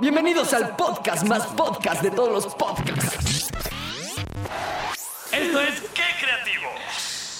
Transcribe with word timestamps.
Bienvenidos 0.00 0.52
al 0.54 0.76
podcast 0.76 1.24
más 1.24 1.46
podcast 1.48 2.02
de 2.02 2.10
todos 2.10 2.44
los 2.44 2.54
podcasts. 2.54 3.50
Esto 5.32 5.60
es 5.60 5.80
¡Qué 5.94 6.04
creativo! 6.20 6.70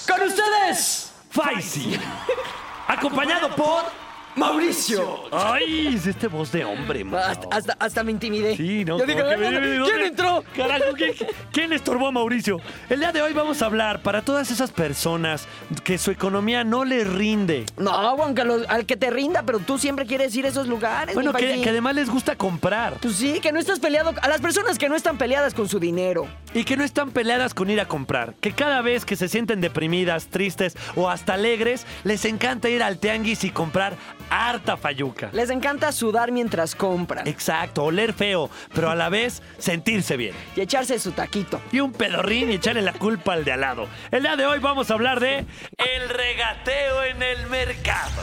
Con 0.09 0.27
ustedes, 0.27 1.13
Faisy. 1.31 1.99
Acompañado 2.89 3.55
por. 3.55 4.08
Mauricio. 4.39 5.25
¡Ay! 5.33 5.89
Es 5.95 6.07
este 6.07 6.29
voz 6.29 6.53
de 6.53 6.65
hombre, 6.65 7.05
mano. 7.05 7.19
Hasta, 7.25 7.49
hasta, 7.51 7.73
hasta 7.79 8.05
me 8.05 8.13
intimidé. 8.13 8.57
Sí, 8.57 8.85
no. 8.85 8.99
Yo 8.99 9.05
dije, 9.07 9.19
como 9.21 9.31
que 9.31 9.37
me- 9.61 9.85
"¿Quién 9.85 10.01
entró? 10.01 10.45
Carajo, 10.57 10.85
¿quién, 10.97 11.13
quién 11.53 11.73
estorbó 11.73 12.07
a 12.09 12.13
Mauricio? 12.13 12.61
El 12.89 13.01
día 13.01 13.13
de 13.13 13.21
hoy 13.23 13.33
vamos 13.33 13.61
a 13.63 13.67
hablar 13.67 14.01
para 14.03 14.23
todas 14.23 14.51
esas 14.51 14.71
personas 14.71 15.47
que 15.85 15.99
su 15.99 16.11
economía 16.11 16.65
no 16.65 16.85
les 16.85 17.07
rinde. 17.07 17.67
No, 17.77 17.91
aunque 17.91 18.45
lo- 18.45 18.69
al 18.69 18.87
que 18.87 18.97
te 18.97 19.11
rinda, 19.11 19.43
pero 19.43 19.59
tú 19.59 19.79
siempre 19.79 20.07
quieres 20.07 20.35
ir 20.37 20.47
a 20.47 20.49
esos 20.49 20.67
lugares. 20.69 21.15
Bueno, 21.15 21.33
mi 21.33 21.39
que, 21.41 21.45
paisín. 21.47 21.65
que 21.65 21.71
además 21.71 21.95
les 21.97 22.09
gusta 22.09 22.37
comprar 22.37 22.95
Pues 23.01 23.17
sí, 23.17 23.41
que 23.41 23.53
no 23.53 23.59
estás 23.59 23.81
peleado. 23.81 24.15
A 24.23 24.29
las 24.29 24.41
personas 24.41 24.79
que 24.79 24.89
no 24.89 24.95
están 24.97 25.19
peleadas 25.19 25.55
con 25.55 25.69
su 25.69 25.79
dinero. 25.81 26.27
y 26.55 26.65
que 26.65 26.77
no 26.77 26.85
están 26.85 27.11
peleadas 27.11 27.53
con 27.55 27.69
ir 27.71 27.81
a 27.81 27.87
comprar. 27.87 28.35
Que 28.41 28.53
cada 28.53 28.81
vez 28.83 29.05
que 29.05 29.17
se 29.17 29.29
sienten 29.29 29.61
deprimidas, 29.61 30.27
tristes 30.29 30.77
o 30.97 31.11
hasta 31.11 31.35
alegres, 31.35 31.85
les 32.05 32.25
encanta 32.25 32.69
ir 32.71 32.83
al 32.83 32.99
tianguis 32.99 33.45
y 33.45 33.51
comprar 33.51 33.95
harta 34.31 34.77
fayuca. 34.77 35.31
Les 35.33 35.51
encanta 35.51 35.93
sudar 35.93 36.33
mientras 36.33 36.75
compran. 36.75 37.27
Exacto, 37.27 37.85
oler 37.85 38.13
feo, 38.13 38.51
pero 38.75 38.91
a 38.91 38.95
la 38.95 39.09
vez 39.09 39.43
sentirse 39.59 40.17
bien. 40.17 40.35
Y 40.57 40.61
echarse 40.61 40.99
su 40.99 41.13
taquito. 41.13 41.61
Y 41.73 41.81
un 41.81 41.93
pedorrín 41.93 42.51
y 42.51 42.55
echarle 42.55 42.83
la 42.83 42.93
culpa 42.93 43.35
al 43.35 43.45
de 43.45 43.53
al 43.53 43.61
lado. 43.61 43.87
El 44.11 44.23
día 44.23 44.37
de 44.37 44.47
hoy 44.47 44.59
vamos 44.59 44.91
a 44.91 44.95
hablar 44.95 45.21
de 45.21 45.39
el 45.39 46.09
regateo 46.09 47.05
en 47.05 47.23
el 47.23 47.47
mercado. 47.49 48.23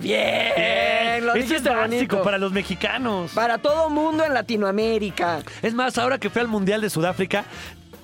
Bien, 0.00 1.26
lo 1.26 1.34
Eso 1.34 1.56
es 1.56 1.64
básico 1.64 1.80
bonito. 1.80 2.22
para 2.22 2.38
los 2.38 2.52
mexicanos. 2.52 3.32
Para 3.32 3.58
todo 3.58 3.90
mundo 3.90 4.24
en 4.24 4.32
Latinoamérica. 4.32 5.40
Es 5.60 5.74
más, 5.74 5.98
ahora 5.98 6.18
que 6.18 6.30
fui 6.30 6.40
al 6.40 6.46
Mundial 6.46 6.80
de 6.80 6.88
Sudáfrica, 6.88 7.44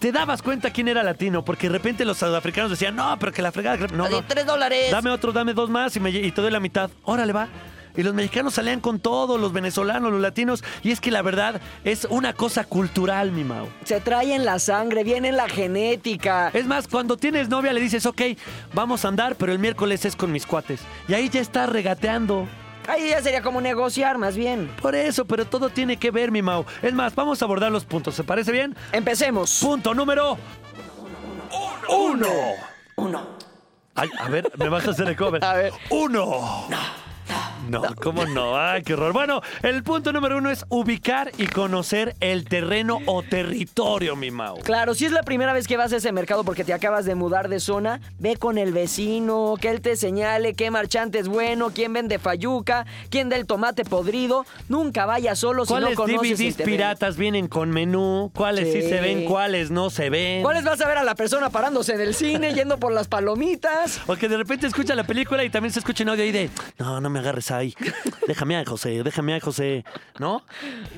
te 0.04 0.12
dabas 0.12 0.42
cuenta 0.42 0.70
quién 0.70 0.88
era 0.88 1.02
latino, 1.02 1.42
porque 1.42 1.66
de 1.66 1.72
repente 1.72 2.04
los 2.04 2.18
sudafricanos 2.18 2.70
decían, 2.70 2.94
no, 2.94 3.18
pero 3.18 3.32
que 3.32 3.40
la 3.40 3.50
fregada... 3.50 3.86
No, 3.86 4.06
no. 4.06 4.22
tres 4.24 4.44
dólares. 4.44 4.90
Dame 4.90 5.08
otro, 5.08 5.32
dame 5.32 5.54
dos 5.54 5.70
más 5.70 5.96
y, 5.96 6.00
me, 6.00 6.10
y 6.10 6.30
te 6.30 6.42
doy 6.42 6.50
la 6.50 6.60
mitad. 6.60 6.90
Órale, 7.04 7.32
va. 7.32 7.48
Y 7.96 8.02
los 8.02 8.12
mexicanos 8.12 8.52
salían 8.52 8.80
con 8.80 9.00
todo, 9.00 9.38
los 9.38 9.54
venezolanos, 9.54 10.12
los 10.12 10.20
latinos. 10.20 10.62
Y 10.82 10.90
es 10.90 11.00
que 11.00 11.10
la 11.10 11.22
verdad 11.22 11.58
es 11.84 12.06
una 12.10 12.34
cosa 12.34 12.64
cultural, 12.64 13.32
mi 13.32 13.44
Mau. 13.44 13.66
Se 13.84 13.98
trae 14.02 14.34
en 14.34 14.44
la 14.44 14.58
sangre, 14.58 15.04
viene 15.04 15.28
en 15.30 15.38
la 15.38 15.48
genética. 15.48 16.50
Es 16.52 16.66
más, 16.66 16.86
cuando 16.86 17.16
tienes 17.16 17.48
novia 17.48 17.72
le 17.72 17.80
dices, 17.80 18.04
ok, 18.04 18.20
vamos 18.74 19.06
a 19.06 19.08
andar, 19.08 19.36
pero 19.36 19.52
el 19.52 19.58
miércoles 19.58 20.04
es 20.04 20.16
con 20.16 20.30
mis 20.30 20.44
cuates. 20.44 20.82
Y 21.08 21.14
ahí 21.14 21.30
ya 21.30 21.40
estás 21.40 21.70
regateando. 21.70 22.46
Ahí 22.88 23.10
ya 23.10 23.22
sería 23.22 23.42
como 23.42 23.60
negociar, 23.60 24.18
más 24.18 24.36
bien. 24.36 24.70
Por 24.80 24.94
eso, 24.94 25.24
pero 25.24 25.46
todo 25.46 25.70
tiene 25.70 25.96
que 25.96 26.10
ver, 26.10 26.30
mi 26.30 26.42
Mau. 26.42 26.64
Es 26.82 26.92
más, 26.92 27.14
vamos 27.14 27.40
a 27.40 27.44
abordar 27.44 27.72
los 27.72 27.84
puntos, 27.84 28.14
¿se 28.14 28.24
parece 28.24 28.52
bien? 28.52 28.76
Empecemos. 28.92 29.58
Punto 29.62 29.94
número 29.94 30.38
uno. 31.88 32.28
Uno. 32.96 33.26
Ay, 33.94 34.08
a 34.18 34.28
ver, 34.28 34.50
me 34.56 34.68
vas 34.68 34.86
a 34.86 34.90
hacer 34.90 35.08
el 35.08 35.16
cover. 35.16 35.44
A 35.44 35.54
ver. 35.54 35.72
Uno. 35.90 36.66
No, 36.68 36.78
¿cómo 38.02 38.26
no? 38.26 38.56
Ay, 38.56 38.82
qué 38.82 38.94
horror. 38.94 39.12
Bueno, 39.12 39.40
el 39.62 39.82
punto 39.82 40.12
número 40.12 40.38
uno 40.38 40.50
es 40.50 40.64
ubicar 40.68 41.30
y 41.38 41.46
conocer 41.46 42.14
el 42.20 42.44
terreno 42.44 42.98
o 43.06 43.22
territorio, 43.22 44.16
mi 44.16 44.30
Mau. 44.30 44.58
Claro, 44.60 44.94
si 44.94 45.06
es 45.06 45.12
la 45.12 45.22
primera 45.22 45.52
vez 45.52 45.66
que 45.66 45.76
vas 45.76 45.92
a 45.92 45.96
ese 45.96 46.12
mercado 46.12 46.44
porque 46.44 46.64
te 46.64 46.72
acabas 46.72 47.04
de 47.04 47.14
mudar 47.14 47.48
de 47.48 47.60
zona, 47.60 48.00
ve 48.18 48.36
con 48.36 48.58
el 48.58 48.72
vecino, 48.72 49.54
que 49.60 49.70
él 49.70 49.80
te 49.80 49.96
señale 49.96 50.54
qué 50.54 50.70
marchante 50.70 51.18
es 51.18 51.28
bueno, 51.28 51.70
quién 51.74 51.92
vende 51.92 52.18
fayuca, 52.18 52.86
quién 53.10 53.28
da 53.28 53.36
el 53.36 53.46
tomate 53.46 53.84
podrido. 53.84 54.44
Nunca 54.68 55.06
vayas 55.06 55.38
solo 55.38 55.64
si 55.64 55.72
no 55.72 55.80
¿Cuáles 55.80 55.96
conoces 55.96 56.30
el 56.30 56.36
DVDs 56.36 56.56
terreno. 56.56 56.76
piratas 56.76 57.16
vienen 57.16 57.48
con 57.48 57.70
menú? 57.70 58.30
¿Cuáles 58.34 58.72
sí. 58.72 58.82
Sí. 58.82 58.88
se 58.88 59.00
ven? 59.00 59.24
¿Cuáles 59.24 59.70
no 59.70 59.90
se 59.90 60.10
ven? 60.10 60.42
¿Cuáles 60.42 60.64
vas 60.64 60.80
a 60.80 60.88
ver 60.88 60.98
a 60.98 61.04
la 61.04 61.14
persona 61.14 61.50
parándose 61.50 61.94
en 61.94 62.00
el 62.00 62.14
cine, 62.14 62.54
yendo 62.54 62.78
por 62.78 62.92
las 62.92 63.08
palomitas? 63.08 64.00
O 64.06 64.16
que 64.16 64.28
de 64.28 64.36
repente 64.36 64.66
escucha 64.66 64.94
la 64.94 65.04
película 65.04 65.44
y 65.44 65.50
también 65.50 65.72
se 65.72 65.78
escucha 65.78 66.02
en 66.02 66.10
audio 66.10 66.24
ahí 66.24 66.32
de, 66.32 66.50
no, 66.78 67.00
no 67.00 67.10
me 67.10 67.18
agarres 67.20 67.50
ahí. 67.56 67.74
Déjame 68.26 68.56
a 68.56 68.64
José, 68.64 69.02
déjame 69.02 69.34
a 69.34 69.40
José, 69.40 69.84
¿no? 70.18 70.42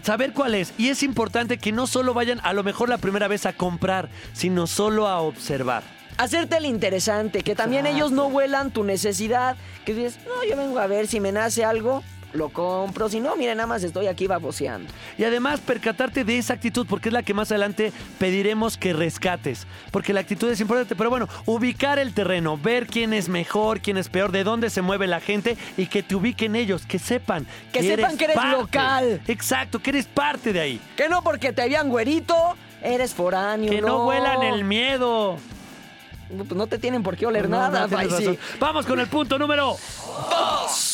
Saber 0.03 0.33
cuál 0.33 0.55
es. 0.55 0.73
Y 0.79 0.89
es 0.89 1.03
importante 1.03 1.59
que 1.59 1.73
no 1.73 1.87
solo 1.87 2.15
vayan 2.15 2.41
a 2.43 2.53
lo 2.53 2.63
mejor 2.63 2.89
la 2.89 2.99
primera 2.99 3.29
vez 3.29 3.47
a 3.47 3.53
comprar, 3.55 4.09
sino 4.33 4.67
solo 4.67 5.07
a 5.09 5.21
observar. 5.21 5.83
Hacerte 6.19 6.57
el 6.57 6.65
interesante, 6.65 7.43
que 7.43 7.55
también 7.55 7.87
ellos 7.87 8.11
no 8.11 8.27
huelan 8.27 8.71
tu 8.71 8.85
necesidad. 8.85 9.57
Que 9.85 9.95
dices, 9.95 10.19
no, 10.27 10.49
yo 10.49 10.57
vengo 10.57 10.79
a 10.79 10.87
ver 10.87 11.07
si 11.07 11.21
me 11.21 11.31
nace 11.31 11.65
algo, 11.65 12.03
lo 12.37 12.51
compro. 12.51 13.09
Si 13.09 13.21
no, 13.21 13.37
miren, 13.37 13.57
nada 13.57 13.67
más 13.67 13.83
estoy 13.83 14.07
aquí 14.07 14.27
baboseando. 14.27 14.93
Y 15.19 15.25
además 15.25 15.61
percatarte 15.61 16.25
de 16.25 16.39
esa 16.39 16.55
actitud, 16.55 16.87
porque 16.89 17.09
es 17.09 17.13
la 17.13 17.23
que 17.23 17.35
más 17.35 17.51
adelante 17.51 17.93
pediremos 18.19 18.77
que 18.77 18.93
rescates. 18.93 19.67
Porque 19.91 20.13
la 20.13 20.21
actitud 20.21 20.51
es 20.51 20.61
importante. 20.61 20.97
Pero 20.97 21.11
bueno, 21.11 21.29
ubicar 21.47 21.99
el 21.99 22.13
terreno, 22.15 22.59
ver 22.59 22.87
quién 22.87 23.13
es 23.13 23.29
mejor, 23.29 23.81
quién 23.81 23.97
es 23.97 24.09
peor, 24.09 24.33
de 24.33 24.45
dónde 24.45 24.71
se 24.71 24.83
mueve 24.83 25.07
la 25.07 25.21
gente 25.21 25.57
y 25.77 25.87
que 25.87 26.03
te 26.03 26.15
ubiquen 26.15 26.57
ellos, 26.57 26.87
que 26.87 26.99
sepan. 26.99 27.47
Que 27.73 27.83
sepan 27.83 28.17
que 28.17 28.25
eres 28.25 28.37
parte. 28.37 28.57
local. 28.57 29.21
Exacto, 29.27 29.81
que 29.81 29.91
eres 29.91 30.07
parte 30.07 30.53
de 30.53 30.61
ahí. 30.61 30.81
Que 30.97 31.09
no 31.09 31.23
porque 31.23 31.53
te 31.53 31.69
vean 31.69 31.89
güerito, 31.89 32.35
eres 32.83 33.15
foráneo. 33.15 33.71
Que 33.71 33.81
no 33.81 34.07
huelan 34.07 34.43
el 34.43 34.65
miedo. 34.65 35.39
No, 36.31 36.45
pues 36.45 36.59
no 36.59 36.67
te 36.67 36.79
tienen 36.79 37.03
por 37.03 37.17
qué 37.17 37.27
oler 37.27 37.49
No, 37.49 37.57
nada, 37.59 37.87
no. 37.87 38.37
Vamos 38.59 38.85
con 38.85 38.99
el 38.99 39.07
punto 39.07 39.39
número 39.39 39.77
dos. 40.31 40.86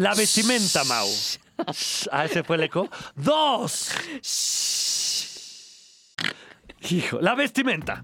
La 0.00 0.14
vestimenta, 0.14 0.82
Mau. 0.84 1.06
Ah, 2.10 2.24
ese 2.24 2.42
fue 2.42 2.56
el 2.56 2.62
eco. 2.62 2.88
Dos. 3.14 3.90
Hijo, 6.88 7.20
la 7.20 7.34
vestimenta. 7.34 8.02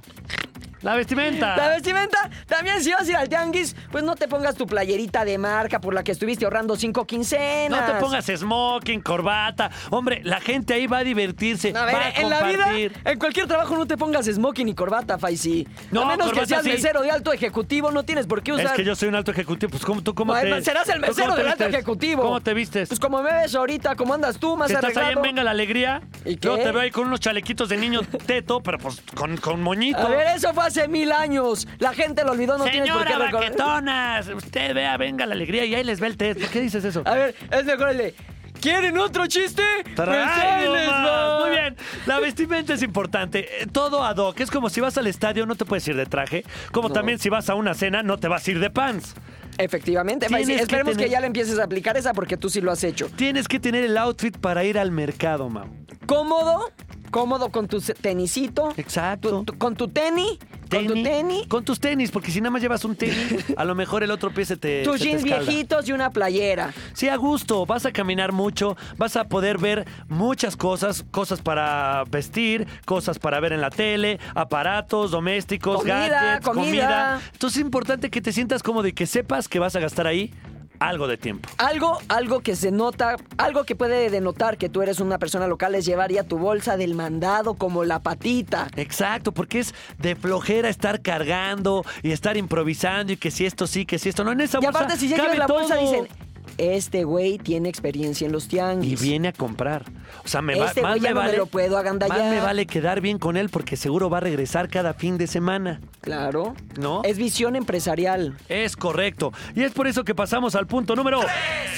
La 0.87 0.95
vestimenta. 0.95 1.57
La 1.57 1.69
vestimenta, 1.71 2.31
también 2.47 2.81
si 2.81 2.93
vas 2.93 3.09
a 3.09 3.11
ir 3.11 3.17
al 3.17 3.29
tianguis, 3.29 3.75
pues 3.91 4.05
no 4.05 4.15
te 4.15 4.29
pongas 4.29 4.55
tu 4.55 4.67
playerita 4.69 5.25
de 5.25 5.37
marca 5.37 5.81
por 5.81 5.93
la 5.93 6.05
que 6.05 6.13
estuviste 6.13 6.45
ahorrando 6.45 6.77
cinco 6.77 7.01
No 7.01 7.07
quincenas. 7.09 7.87
te 7.87 7.95
pongas 7.95 8.25
smoking, 8.27 9.01
corbata. 9.01 9.69
Hombre, 9.91 10.21
la 10.23 10.39
gente 10.39 10.75
ahí 10.75 10.87
va 10.87 10.99
a 10.99 11.05
divertirse. 11.05 11.73
A 11.77 11.85
ver, 11.87 11.95
va 11.97 12.01
a 12.03 12.11
en 12.11 12.31
la 12.31 12.43
vida, 12.45 12.57
compartir. 12.59 12.93
en 13.05 13.19
cualquier 13.19 13.49
trabajo 13.49 13.77
no 13.77 13.87
te 13.87 13.97
pongas 13.97 14.27
smoking 14.27 14.65
ni 14.65 14.77
corbata, 14.77 15.19
Faisy. 15.19 15.67
No, 15.91 16.03
a 16.03 16.07
menos 16.07 16.31
que 16.33 16.47
seas 16.47 16.63
sí. 16.63 16.69
mesero 16.69 17.03
de 17.03 17.11
alto 17.11 17.33
ejecutivo, 17.33 17.91
no 17.91 18.05
tienes 18.05 18.29
por 18.29 18.45
qué 18.45 18.53
usar. 18.53 18.67
Es 18.67 18.73
que 18.73 18.85
yo 18.85 18.95
soy 18.95 19.09
un 19.09 19.17
alto 19.17 19.33
ejecutivo. 19.33 19.71
Pues, 19.71 19.85
¿cómo, 19.85 20.05
tú 20.05 20.15
cómo 20.15 20.37
No, 20.37 20.41
te 20.41 20.63
serás 20.63 20.89
el 20.89 21.01
mesero 21.01 21.35
del 21.35 21.49
alto 21.49 21.65
ejecutivo. 21.65 22.23
¿Cómo 22.23 22.41
te 22.41 22.55
vistes? 22.55 22.89
Pues 22.89 23.01
como 23.01 23.25
me 23.25 23.33
ves 23.33 23.57
ahorita, 23.57 23.97
como 23.97 24.15
andas 24.15 24.39
tú, 24.39 24.57
más 24.57 24.71
estás 24.71 24.85
ahí 24.85 24.93
en 24.93 24.99
arreglado. 24.99 25.23
Venga 25.23 25.43
la 25.43 25.51
Alegría. 25.51 26.01
¿Y 26.25 26.39
Yo 26.39 26.57
te 26.57 26.71
veo 26.71 26.81
ahí 26.81 26.93
con 26.93 27.09
unos 27.09 27.19
chalequitos 27.19 27.69
de 27.71 27.77
niño 27.77 28.03
teto, 28.25 28.63
pero 28.63 28.79
pues 28.79 29.03
con, 29.17 29.37
con 29.39 29.61
moñito. 29.61 29.99
A 29.99 30.11
ver, 30.11 30.37
eso 30.37 30.55
fue 30.55 30.65
hace 30.79 30.89
mil 30.89 31.13
años. 31.13 31.67
La 31.79 31.93
gente 31.93 32.25
lo 32.25 32.33
olvidó, 32.33 32.59
no 32.59 32.65
tienes 32.65 32.91
por 32.91 33.03
qué 33.05 33.13
Señora 33.13 33.27
recordar. 33.27 33.51
Baquetonas, 33.51 34.29
usted 34.29 34.75
vea, 34.75 34.97
venga 34.97 35.27
la 35.27 35.35
alegría 35.35 35.65
y 35.65 35.75
ahí 35.75 35.85
les 35.85 36.01
ve 36.01 36.07
el 36.09 36.17
test. 36.17 36.41
¿Por 36.41 36.51
qué 36.51 36.61
dices 36.61 36.85
eso? 36.85 37.03
A 37.05 37.15
ver, 37.15 37.35
es 37.51 37.65
mejor 37.65 37.91
el 37.91 37.99
de. 37.99 38.15
¿Quieren 38.61 38.97
otro 38.99 39.27
chiste? 39.27 39.63
Pues 39.95 40.09
Ay, 40.09 40.65
no 40.67 40.75
les 40.75 40.87
más. 40.89 41.07
va. 41.07 41.41
Muy 41.41 41.51
bien, 41.51 41.77
la 42.07 42.19
vestimenta 42.21 42.73
es 42.75 42.83
importante. 42.83 43.63
Eh, 43.63 43.67
Todo 43.71 44.03
ad 44.03 44.17
hoc. 44.17 44.41
Es 44.41 44.51
como 44.51 44.71
si 44.71 44.81
vas 44.81 44.97
al 44.97 45.07
estadio, 45.07 45.45
no 45.47 45.55
te 45.57 45.65
puedes 45.67 45.87
ir 45.89 45.95
de 45.97 46.07
traje. 46.07 46.43
Como 46.73 46.89
No. 46.89 46.95
también 46.95 47.19
si 47.19 47.29
vas 47.29 47.51
a 47.51 47.55
una 47.55 47.75
cena, 47.75 48.03
no 48.03 48.17
te 48.19 48.29
vas 48.29 48.47
a 48.49 48.51
ir 48.51 48.59
de 48.59 48.71
pants. 48.71 49.15
Efectivamente, 49.59 50.27
Tienes 50.27 50.47
Faisy. 50.47 50.57
que 50.57 50.63
Esperemos 50.63 50.93
que, 50.93 50.97
tener- 51.05 51.11
ya 51.11 51.21
le 51.21 51.27
empieces 51.29 51.59
a 51.59 51.65
aplicar 51.65 51.97
esa 51.97 52.13
porque 52.15 52.37
tú 52.37 52.49
sí 52.49 52.61
lo 52.63 52.73
has 52.73 52.83
hecho. 52.83 53.09
Tienes 53.15 53.47
que 53.47 53.61
tener 53.61 53.85
el 53.85 53.97
outfit 53.99 54.37
para 54.37 54.65
ir 54.65 54.79
al 54.79 54.91
mercado, 54.91 55.49
Mau. 55.51 55.67
Cómodo, 56.07 56.71
cómodo 57.11 57.51
con 57.51 57.69
tu 57.69 57.81
tenisito. 57.81 58.73
Exacto. 58.77 59.31
tu- 59.31 59.45
tu- 59.45 59.59
con 59.59 59.75
tu 59.77 59.89
tenis. 59.89 60.39
Con 60.71 60.87
tu 60.89 60.95
tenis. 60.95 61.47
Con 61.47 61.65
tus 61.65 61.79
tenis, 61.79 62.11
porque 62.11 62.31
si 62.33 62.41
nada 62.41 62.51
más 62.51 62.61
llevas 62.61 62.85
un 62.85 62.97
tenis, 62.97 63.45
a 63.57 63.65
lo 63.65 63.75
mejor 63.77 64.03
el 64.03 64.11
otro 64.11 64.33
pie 64.35 64.45
se 64.45 64.57
te. 64.57 64.83
Tus 64.83 64.99
se 64.99 65.05
jeans 65.07 65.23
viejitos 65.23 65.89
y 65.89 65.93
una 65.93 66.11
playera. 66.11 66.73
Sí, 66.93 67.09
a 67.09 67.15
gusto, 67.17 67.65
vas 67.67 67.87
a 67.87 67.93
caminar 67.93 68.33
mucho, 68.33 68.77
vas 68.97 69.15
a 69.17 69.25
poder 69.29 69.59
ver 69.59 69.87
muchas 70.09 70.57
cosas, 70.57 71.05
cosas 71.13 71.41
para 71.41 72.03
vestir, 72.11 72.67
cosas 72.85 73.19
para 73.21 73.39
ver 73.39 73.53
en 73.53 73.61
la 73.61 73.71
tele, 73.71 74.19
aparatos 74.35 75.13
domésticos, 75.13 75.77
Comida, 75.79 76.09
gadgets, 76.09 76.49
comida. 76.49 77.21
Entonces 77.33 77.59
es 77.59 77.65
importante 77.65 78.11
que 78.11 78.21
te 78.21 78.33
sientas 78.33 78.63
cómodo 78.63 78.89
y 78.89 78.93
que 78.93 79.07
sepas 79.07 79.47
que 79.49 79.59
vas 79.61 79.77
a 79.77 79.81
gastar 79.81 80.07
ahí 80.09 80.33
algo 80.81 81.07
de 81.09 81.17
tiempo. 81.17 81.49
Algo, 81.59 81.99
algo 82.09 82.41
que 82.41 82.57
se 82.57 82.71
nota, 82.71 83.17
algo 83.39 83.65
que 83.65 83.75
puede 83.77 84.11
denotar 84.11 84.57
que 84.59 84.69
tú 84.69 84.83
eres 84.83 85.01
una 85.01 85.19
persona 85.19 85.47
local 85.47 85.75
es 85.75 85.85
llevar 85.87 86.11
ya 86.13 86.25
tu 86.25 86.39
bolsa 86.39 86.77
del 86.77 86.95
mandado 86.95 87.55
como 87.55 87.85
la 87.85 88.01
patita. 88.01 88.69
Exacto, 88.77 89.33
porque 89.33 89.61
es 89.61 89.75
de 89.99 90.17
flojera 90.17 90.69
estar 90.69 91.01
cargando 91.03 91.85
y 92.03 92.13
estar 92.13 92.37
improvisando 92.37 93.13
y 93.13 93.17
que 93.17 93.31
si 93.31 93.47
esto 93.47 93.67
sí, 93.67 93.87
que 93.87 93.99
si 93.99 94.09
esto 94.09 94.25
no. 94.25 94.33
En 94.33 94.41
esa 94.41 94.59
Y 94.59 94.65
bolsa 94.65 94.79
aparte, 94.79 94.97
si 94.99 95.09
ya 95.09 95.17
cabe 95.17 95.33
llevas 95.35 95.49
la 95.49 95.55
bolsa, 95.55 95.77
todo. 95.77 95.85
dicen, 95.91 96.09
este 96.59 97.05
güey 97.05 97.39
tiene 97.39 97.69
experiencia 97.69 98.27
en 98.27 98.33
los 98.33 98.47
Y 98.47 98.49
tianguis. 98.49 99.01
viene 99.03 99.29
a 99.29 99.33
comprar. 99.33 99.85
O 100.25 100.29
sea, 100.29 100.43
me 100.43 100.59
va, 100.59 100.67
Este 100.67 100.83
más 100.83 101.01
me 101.01 101.09
no 101.09 101.15
me 101.15 101.21
vale, 101.21 101.37
lo 101.37 101.47
puedo 101.47 101.77
agandallar. 101.79 102.19
Más 102.19 102.31
me 102.31 102.41
vale 102.41 102.67
quedar 102.67 103.01
bien 103.01 103.19
con 103.19 103.37
él 103.37 103.49
porque 103.49 103.77
seguro 103.77 104.09
va 104.11 104.19
a 104.19 104.21
regresar 104.21 104.69
cada 104.69 104.95
fin 104.95 105.19
de 105.19 105.27
semana. 105.27 105.81
Claro. 106.01 106.55
¿No? 106.79 107.03
Es 107.05 107.19
visión 107.19 107.57
empresarial. 107.57 108.37
Es 108.49 108.77
correcto. 108.77 109.33
Y 109.55 109.63
es 109.63 109.73
por 109.73 109.87
eso 109.87 110.05
que 110.05 110.15
pasamos 110.15 110.55
al 110.55 110.67
punto 110.67 110.97
número 110.97 111.21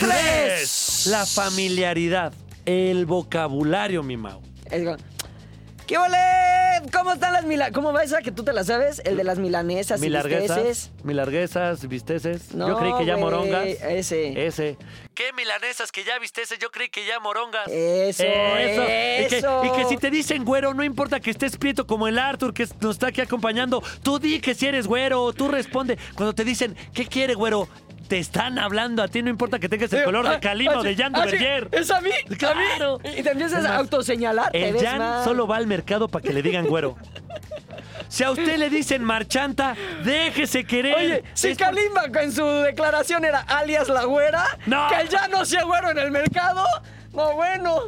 3. 0.00 1.06
La 1.10 1.26
familiaridad. 1.26 2.32
el 2.64 3.06
vocabulario, 3.06 4.02
mi 4.02 4.16
Mau. 4.16 4.40
Es 4.70 4.82
¿Qué 5.86 5.96
¿Cómo 6.92 7.12
están 7.12 7.32
las 7.32 7.44
milanesas? 7.44 7.74
¿Cómo 7.74 7.92
va 7.92 8.02
esa 8.02 8.22
que 8.22 8.32
tú 8.32 8.44
te 8.44 8.52
la 8.52 8.64
sabes? 8.64 9.00
El 9.04 9.16
de 9.16 9.24
las 9.24 9.38
milanesas 9.38 10.00
y 10.00 10.04
Milarguesas, 10.04 10.56
bisteces. 10.56 10.90
milarguesas, 11.04 11.88
visteces. 11.88 12.54
No, 12.54 12.68
yo 12.68 12.78
creí 12.78 12.92
que 12.98 13.04
ya 13.06 13.16
morongas. 13.16 13.66
ese. 13.66 14.46
Ese. 14.46 14.76
¿Qué 15.14 15.32
milanesas 15.32 15.90
que 15.90 16.04
ya 16.04 16.18
visteces? 16.18 16.58
Yo 16.58 16.70
creí 16.70 16.88
que 16.90 17.04
ya 17.06 17.18
morongas. 17.20 17.66
Eso, 17.68 18.22
Y 18.22 18.26
que, 18.26 19.26
eso. 19.38 19.64
y 19.64 19.70
que 19.72 19.84
si 19.86 19.96
te 19.96 20.10
dicen 20.10 20.44
güero, 20.44 20.74
no 20.74 20.84
importa 20.84 21.18
que 21.20 21.30
estés 21.30 21.56
prieto 21.56 21.86
como 21.86 22.06
el 22.08 22.18
Arthur 22.18 22.54
que 22.54 22.66
nos 22.80 22.96
está 22.96 23.08
aquí 23.08 23.20
acompañando, 23.20 23.82
tú 24.02 24.18
di 24.18 24.40
que 24.40 24.54
si 24.54 24.66
eres 24.66 24.86
güero, 24.86 25.32
tú 25.32 25.48
responde. 25.48 25.98
Cuando 26.14 26.34
te 26.34 26.44
dicen, 26.44 26.76
¿qué 26.94 27.06
quiere 27.06 27.34
güero? 27.34 27.68
Te 28.08 28.18
están 28.18 28.58
hablando 28.58 29.02
a 29.02 29.08
ti, 29.08 29.22
no 29.22 29.28
importa 29.28 29.58
que 29.58 29.68
tengas 29.68 29.92
el 29.92 30.02
color 30.04 30.28
de 30.28 30.40
Calima 30.40 30.78
o 30.78 30.82
de 30.82 30.96
Jan 30.96 31.12
de 31.12 31.20
Berger. 31.20 31.68
ah, 31.72 31.76
¿Es 31.76 31.90
a 31.90 32.00
mí? 32.00 32.10
Claro. 32.38 32.98
¿A 33.04 33.08
mí? 33.08 33.14
Y 33.18 33.22
te 33.22 33.30
empiezas 33.32 33.64
Es 33.64 33.70
a 33.70 33.76
autoseñalar. 33.76 34.50
El 34.54 34.72
ves 34.74 34.82
Jan 34.82 35.24
solo 35.24 35.46
va 35.46 35.56
al 35.58 35.66
mercado 35.66 36.08
para 36.08 36.22
que 36.22 36.32
le 36.32 36.40
digan 36.42 36.64
güero. 36.66 36.96
Si 38.08 38.24
a 38.24 38.30
usted 38.30 38.56
le 38.56 38.70
dicen 38.70 39.04
marchanta, 39.04 39.76
déjese 40.04 40.64
querer. 40.64 40.94
Oye, 40.96 41.24
si 41.34 41.48
Es 41.48 41.58
por- 41.58 41.66
Kalimba 41.66 42.04
en 42.22 42.32
su 42.32 42.46
declaración 42.46 43.24
era 43.26 43.40
alias 43.40 43.88
la 43.88 44.04
güera, 44.04 44.44
No. 44.64 44.88
que 44.88 45.06
ya 45.08 45.28
no 45.28 45.44
sea 45.44 45.64
güero 45.64 45.90
en 45.90 45.98
el 45.98 46.10
mercado, 46.10 46.64
no 47.12 47.34
bueno. 47.34 47.80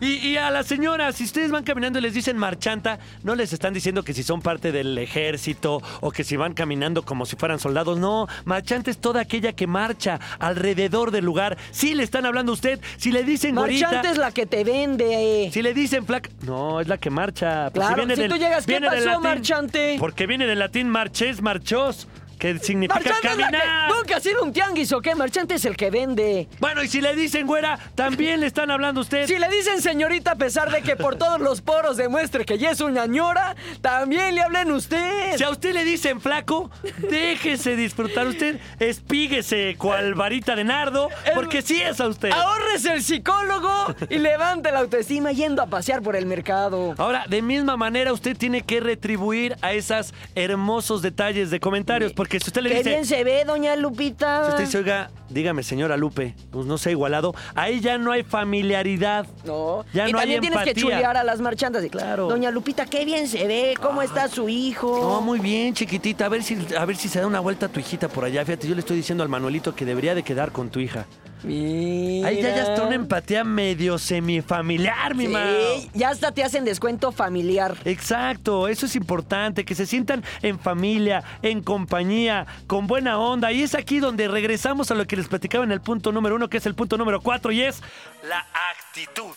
Y, 0.00 0.28
y 0.28 0.36
a 0.36 0.50
las 0.50 0.66
señoras, 0.66 1.16
si 1.16 1.24
ustedes 1.24 1.50
van 1.50 1.64
caminando 1.64 1.98
y 1.98 2.02
les 2.02 2.14
dicen 2.14 2.36
marchanta, 2.38 2.98
no 3.22 3.34
les 3.34 3.52
están 3.52 3.74
diciendo 3.74 4.02
que 4.04 4.14
si 4.14 4.22
son 4.22 4.40
parte 4.40 4.72
del 4.72 4.96
ejército 4.98 5.82
o 6.00 6.10
que 6.10 6.24
si 6.24 6.36
van 6.36 6.54
caminando 6.54 7.02
como 7.02 7.26
si 7.26 7.36
fueran 7.36 7.58
soldados. 7.58 7.98
No, 7.98 8.28
marchanta 8.44 8.90
es 8.90 8.98
toda 8.98 9.20
aquella 9.22 9.52
que 9.52 9.66
marcha 9.66 10.20
alrededor 10.38 11.10
del 11.10 11.24
lugar. 11.24 11.58
Sí 11.70 11.94
le 11.94 12.02
están 12.02 12.26
hablando 12.26 12.52
a 12.52 12.54
usted. 12.54 12.80
Si 12.96 13.10
le 13.10 13.24
dicen 13.24 13.54
Marchante 13.54 13.86
güerita, 13.86 14.10
es 14.12 14.18
la 14.18 14.30
que 14.32 14.46
te 14.46 14.64
vende. 14.64 15.50
si 15.52 15.62
le 15.62 15.74
dicen 15.74 16.06
flaca, 16.06 16.30
no, 16.42 16.80
es 16.80 16.88
la 16.88 16.98
que 16.98 17.10
marcha. 17.10 17.70
Pues 17.70 17.86
Claro, 17.86 18.04
si 18.14 18.28
tú 18.28 18.36
llegas, 18.36 18.66
¿qué 18.66 18.80
pasó, 18.80 19.20
marchante? 19.20 19.96
Porque 19.98 20.26
viene 20.26 20.46
del 20.46 20.58
latín 20.58 20.88
marches, 20.88 21.42
marchos, 21.42 22.06
que 22.38 22.58
significa 22.58 23.00
Marchante 23.00 23.28
caminar. 23.28 23.52
que... 23.52 23.94
¿Nunca 23.94 24.16
has 24.16 24.26
ido 24.26 24.40
a 24.40 24.44
un 24.44 24.52
tianguis 24.52 24.92
o 24.92 25.00
qué? 25.00 25.14
Marchante 25.14 25.54
es 25.54 25.64
el 25.64 25.76
que 25.76 25.90
vende. 25.90 26.48
Bueno, 26.60 26.82
y 26.82 26.88
si 26.88 27.00
le 27.00 27.14
dicen 27.14 27.46
güera, 27.46 27.78
también 27.94 28.40
le 28.40 28.46
están 28.46 28.70
hablando 28.70 29.00
a 29.00 29.02
usted. 29.02 29.26
Si 29.26 29.38
le 29.38 29.48
dicen 29.48 29.82
señorita 29.82 30.32
a 30.32 30.36
pesar 30.36 30.70
de 30.70 30.82
que 30.82 30.96
por 30.96 31.16
todos 31.16 31.40
los 31.40 31.60
poros 31.60 31.96
demuestre 31.96 32.44
que 32.44 32.58
ya 32.58 32.70
es 32.70 32.80
una 32.80 33.06
ñora, 33.06 33.56
también 33.80 34.34
le 34.34 34.42
hablen 34.42 34.70
usted. 34.70 35.36
Si 35.36 35.44
a 35.44 35.50
usted 35.50 35.74
le 35.74 35.84
dicen 35.84 36.20
flaco, 36.20 36.70
déjese 37.10 37.76
disfrutar 37.76 38.26
usted, 38.26 38.60
espíguese 38.78 39.76
cual 39.78 40.14
varita 40.14 40.54
de 40.54 40.64
nardo, 40.64 41.08
porque 41.34 41.62
sí 41.62 41.80
es 41.80 42.00
a 42.00 42.08
usted. 42.08 42.30
Ahorres 42.30 42.84
el 42.84 43.02
psicólogo 43.02 43.94
y 44.08 44.18
levante 44.18 44.70
la 44.70 44.80
autoestima 44.80 45.32
yendo 45.32 45.62
a 45.62 45.66
pasear 45.66 46.02
por 46.02 46.16
el 46.16 46.26
mercado. 46.26 46.94
Ahora, 46.98 47.24
de 47.28 47.42
misma 47.42 47.76
manera, 47.76 48.12
usted 48.12 48.36
tiene 48.36 48.62
que 48.62 48.80
retribuir 48.80 49.56
a 49.62 49.72
esos 49.72 50.14
hermosos 50.34 51.02
detalles 51.02 51.50
de 51.50 51.60
comentarios, 51.60 52.12
porque 52.12 52.27
si 52.30 52.36
usted 52.48 52.60
le 52.62 52.70
Qué 52.70 52.76
dice, 52.78 52.90
bien 52.90 53.06
se 53.06 53.24
ve, 53.24 53.44
doña 53.44 53.74
Lupita. 53.76 54.44
si 54.44 54.50
usted 54.50 54.64
dice, 54.64 54.78
oiga, 54.78 55.10
dígame, 55.30 55.62
señora 55.62 55.96
Lupe, 55.96 56.34
pues 56.50 56.66
no 56.66 56.76
sea 56.78 56.92
igualado, 56.92 57.34
ahí 57.54 57.80
ya 57.80 57.96
no 57.98 58.12
hay 58.12 58.22
familiaridad. 58.22 59.26
No. 59.44 59.84
Ya 59.94 60.08
y 60.08 60.12
no 60.12 60.18
hay 60.18 60.24
también 60.24 60.40
tienes 60.42 60.58
que 60.62 60.70
empatía. 60.70 60.82
chulear 60.82 61.16
a 61.16 61.24
las 61.24 61.40
marchantas. 61.40 61.84
Y, 61.84 61.90
Claro. 61.90 62.28
Doña 62.28 62.50
Lupita, 62.50 62.84
qué 62.86 63.04
bien 63.04 63.28
se 63.28 63.46
ve. 63.46 63.74
¿Cómo 63.80 64.02
está 64.02 64.28
su 64.28 64.48
hijo? 64.48 64.98
No, 65.00 65.20
muy 65.20 65.38
bien, 65.40 65.72
chiquitita. 65.74 66.26
A 66.26 66.28
ver 66.28 66.42
si, 66.42 66.58
a 66.78 66.84
ver 66.84 66.96
si 66.96 67.08
se 67.08 67.20
da 67.20 67.26
una 67.26 67.40
vuelta 67.40 67.66
a 67.66 67.68
tu 67.68 67.80
hijita 67.80 68.08
por 68.08 68.24
allá. 68.24 68.44
Fíjate, 68.44 68.68
yo 68.68 68.74
le 68.74 68.80
estoy 68.80 68.96
diciendo 68.96 69.22
al 69.22 69.28
Manuelito 69.30 69.74
que 69.74 69.84
debería 69.84 70.14
de 70.14 70.22
quedar 70.22 70.52
con 70.52 70.68
tu 70.70 70.80
hija. 70.80 71.06
Mira. 71.42 72.28
Ahí 72.28 72.42
ya, 72.42 72.54
ya 72.54 72.62
está 72.62 72.82
una 72.82 72.94
empatía 72.94 73.44
medio 73.44 73.98
semifamiliar, 73.98 75.14
mi 75.14 75.26
Sí, 75.26 75.90
ya 75.94 76.10
hasta 76.10 76.32
te 76.32 76.42
hacen 76.42 76.64
descuento 76.64 77.12
familiar. 77.12 77.76
Exacto, 77.84 78.68
eso 78.68 78.86
es 78.86 78.96
importante, 78.96 79.64
que 79.64 79.74
se 79.74 79.86
sientan 79.86 80.24
en 80.42 80.58
familia, 80.58 81.22
en 81.42 81.62
compañía, 81.62 82.46
con 82.66 82.86
buena 82.86 83.18
onda. 83.18 83.52
Y 83.52 83.62
es 83.62 83.74
aquí 83.74 84.00
donde 84.00 84.28
regresamos 84.28 84.90
a 84.90 84.94
lo 84.94 85.06
que 85.06 85.16
les 85.16 85.28
platicaba 85.28 85.64
en 85.64 85.72
el 85.72 85.80
punto 85.80 86.12
número 86.12 86.36
uno, 86.36 86.48
que 86.48 86.56
es 86.56 86.66
el 86.66 86.74
punto 86.74 86.96
número 86.96 87.20
cuatro, 87.20 87.52
y 87.52 87.62
es 87.62 87.82
la 88.28 88.46
actitud. 88.72 89.34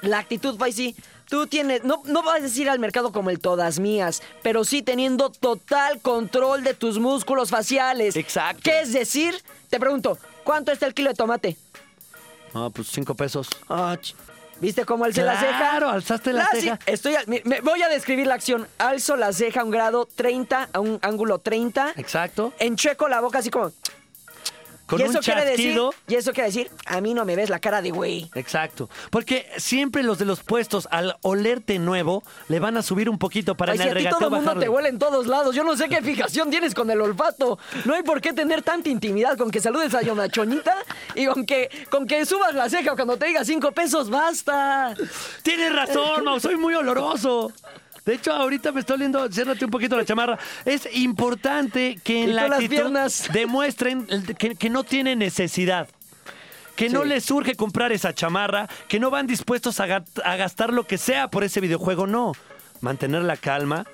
La 0.00 0.18
actitud, 0.18 0.56
Faisy. 0.58 0.96
Tú 1.28 1.46
tienes, 1.46 1.82
no, 1.82 2.02
no 2.04 2.22
vas 2.22 2.40
a 2.40 2.42
decir 2.42 2.68
al 2.68 2.78
mercado 2.78 3.10
como 3.10 3.30
el 3.30 3.38
todas 3.38 3.78
mías, 3.78 4.22
pero 4.42 4.64
sí 4.64 4.82
teniendo 4.82 5.30
total 5.30 5.98
control 6.00 6.62
de 6.62 6.74
tus 6.74 6.98
músculos 6.98 7.48
faciales. 7.48 8.16
Exacto. 8.16 8.60
¿Qué 8.62 8.80
es 8.80 8.92
decir? 8.92 9.34
Te 9.70 9.80
pregunto, 9.80 10.18
¿cuánto 10.44 10.72
está 10.72 10.86
el 10.86 10.94
kilo 10.94 11.10
de 11.10 11.14
tomate? 11.16 11.56
Ah, 12.54 12.68
pues 12.72 12.88
cinco 12.88 13.14
pesos. 13.14 13.48
Ah, 13.68 13.96
ch- 14.00 14.14
¿Viste 14.60 14.84
cómo 14.84 15.04
alcé 15.04 15.22
la 15.24 15.38
ceja? 15.40 15.58
Claro, 15.58 15.88
alzaste 15.88 16.32
la 16.32 16.44
Ah, 16.44 16.48
sí, 16.52 16.60
ceja. 16.60 16.78
estoy, 16.86 17.14
me- 17.26 17.60
voy 17.62 17.82
a 17.82 17.88
describir 17.88 18.26
la 18.28 18.34
acción. 18.34 18.68
Alzo 18.78 19.16
la 19.16 19.32
ceja 19.32 19.62
a 19.62 19.64
un 19.64 19.70
grado 19.72 20.06
30, 20.14 20.68
a 20.72 20.78
un 20.80 20.98
ángulo 21.02 21.38
30. 21.40 21.94
Exacto. 21.96 22.52
Encheco 22.58 23.08
la 23.08 23.20
boca 23.20 23.38
así 23.38 23.50
como... 23.50 23.72
Con 24.92 25.00
y 25.00 25.04
un 25.04 25.10
eso 25.10 25.20
quiere 25.20 25.46
decir, 25.46 25.80
y 26.06 26.14
eso 26.16 26.32
quiere 26.34 26.48
decir, 26.48 26.70
a 26.84 27.00
mí 27.00 27.14
no 27.14 27.24
me 27.24 27.34
ves 27.34 27.48
la 27.48 27.58
cara 27.60 27.80
de 27.80 27.90
güey. 27.90 28.30
Exacto. 28.34 28.90
Porque 29.08 29.46
siempre 29.56 30.02
los 30.02 30.18
de 30.18 30.26
los 30.26 30.42
puestos, 30.42 30.86
al 30.90 31.16
olerte 31.22 31.78
nuevo, 31.78 32.22
le 32.48 32.60
van 32.60 32.76
a 32.76 32.82
subir 32.82 33.08
un 33.08 33.18
poquito 33.18 33.54
para 33.54 33.72
Ay, 33.72 33.78
en 33.78 33.82
si 33.84 33.88
el 33.88 33.96
a 33.96 34.00
ti 34.00 34.06
todo 34.10 34.26
el 34.26 34.30
mundo 34.30 34.44
bajarle. 34.44 34.64
te 34.64 34.68
huele 34.68 34.88
en 34.90 34.98
todos 34.98 35.26
lados. 35.26 35.56
Yo 35.56 35.64
no 35.64 35.78
sé 35.78 35.88
qué 35.88 36.02
fijación 36.02 36.50
tienes 36.50 36.74
con 36.74 36.90
el 36.90 37.00
olfato. 37.00 37.58
No 37.86 37.94
hay 37.94 38.02
por 38.02 38.20
qué 38.20 38.34
tener 38.34 38.60
tanta 38.60 38.90
intimidad 38.90 39.38
con 39.38 39.50
que 39.50 39.60
saludes 39.60 39.94
a 39.94 40.02
Yona 40.02 40.28
Choñita 40.28 40.76
y 41.14 41.24
con 41.24 41.46
que, 41.46 41.70
con 41.88 42.06
que 42.06 42.26
subas 42.26 42.54
la 42.54 42.68
ceja 42.68 42.94
cuando 42.94 43.16
te 43.16 43.24
diga 43.26 43.46
cinco 43.46 43.72
pesos, 43.72 44.10
basta. 44.10 44.94
Tienes 45.42 45.74
razón, 45.74 46.24
Mau, 46.24 46.38
soy 46.38 46.56
muy 46.56 46.74
oloroso. 46.74 47.50
De 48.04 48.14
hecho, 48.14 48.32
ahorita 48.32 48.72
me 48.72 48.80
está 48.80 48.94
oliendo, 48.94 49.30
ciérrate 49.30 49.64
un 49.64 49.70
poquito 49.70 49.96
la 49.96 50.04
chamarra. 50.04 50.38
Es 50.64 50.88
importante 50.94 51.98
que 52.02 52.24
en 52.24 52.34
la 52.34 52.42
las 52.48 52.52
actitud 52.54 52.74
piernas. 52.74 53.28
demuestren 53.32 54.06
que, 54.38 54.54
que 54.56 54.70
no 54.70 54.82
tienen 54.84 55.20
necesidad. 55.20 55.88
Que 56.76 56.88
no 56.88 57.02
Sí. 57.02 57.08
les 57.10 57.24
surge 57.24 57.54
comprar 57.54 57.92
esa 57.92 58.14
chamarra, 58.14 58.66
que 58.88 58.98
no 58.98 59.10
van 59.10 59.26
dispuestos 59.26 59.78
a, 59.78 59.86
ga- 59.86 60.04
a 60.24 60.36
gastar 60.36 60.72
lo 60.72 60.84
que 60.86 60.96
sea 60.98 61.28
por 61.28 61.44
ese 61.44 61.60
videojuego, 61.60 62.06
no. 62.06 62.32
Mantener 62.80 63.22
la 63.22 63.36
calma, 63.36 63.86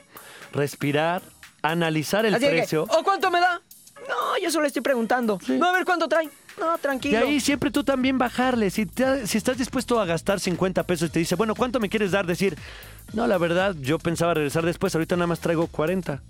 respirar, 0.52 1.20
analizar 1.60 2.24
el 2.24 2.34
Así 2.34 2.44
de 2.44 2.50
que, 2.50 2.56
precio. 2.58 2.84
¿o 2.88 3.02
cuánto 3.02 3.30
me 3.30 3.40
da? 3.40 3.60
No, 4.08 4.38
yo 4.40 4.50
solo 4.50 4.66
estoy 4.66 4.80
preguntando. 4.80 5.38
No, 5.48 5.66
a 5.66 5.72
ver 5.72 5.84
cuánto 5.84 6.08
trae. 6.08 6.30
No, 6.58 6.74
Y 6.76 6.78
tranquilo. 6.78 7.18
ahí 7.20 7.40
siempre 7.40 7.70
tú 7.70 7.84
también 7.84 8.18
bajarle. 8.18 8.70
Si, 8.70 8.86
te- 8.86 9.26
si 9.26 9.38
estás 9.38 9.58
dispuesto 9.58 10.00
a 10.00 10.04
gastar 10.06 10.40
50 10.40 10.82
pesos 10.84 11.08
y 11.08 11.12
te 11.12 11.18
dice, 11.20 11.34
bueno, 11.36 11.54
¿cuánto 11.54 11.78
me 11.80 11.88
quieres 11.88 12.10
dar? 12.10 12.26
Decir, 12.26 12.56
no, 13.12 13.26
la 13.26 13.38
verdad, 13.38 13.74
yo 13.80 13.98
pensaba 13.98 14.34
regresar 14.34 14.64
después, 14.64 14.94
ahorita 14.94 15.16
nada 15.16 15.26
más 15.28 15.40
traigo 15.40 15.66
40. 15.68 16.22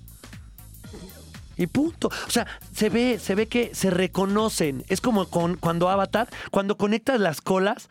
Y 1.56 1.66
punto. 1.66 2.08
O 2.26 2.30
sea, 2.30 2.47
se 2.75 2.88
ve, 2.88 3.18
se 3.18 3.35
ve 3.35 3.49
que 3.49 3.75
se 3.75 3.90
reconocen. 3.90 4.85
Es 4.88 5.00
como 5.00 5.28
con, 5.28 5.56
cuando 5.56 5.88
Avatar, 5.88 6.28
cuando 6.52 6.76
conectas 6.76 7.18
las 7.18 7.40
colas. 7.40 7.88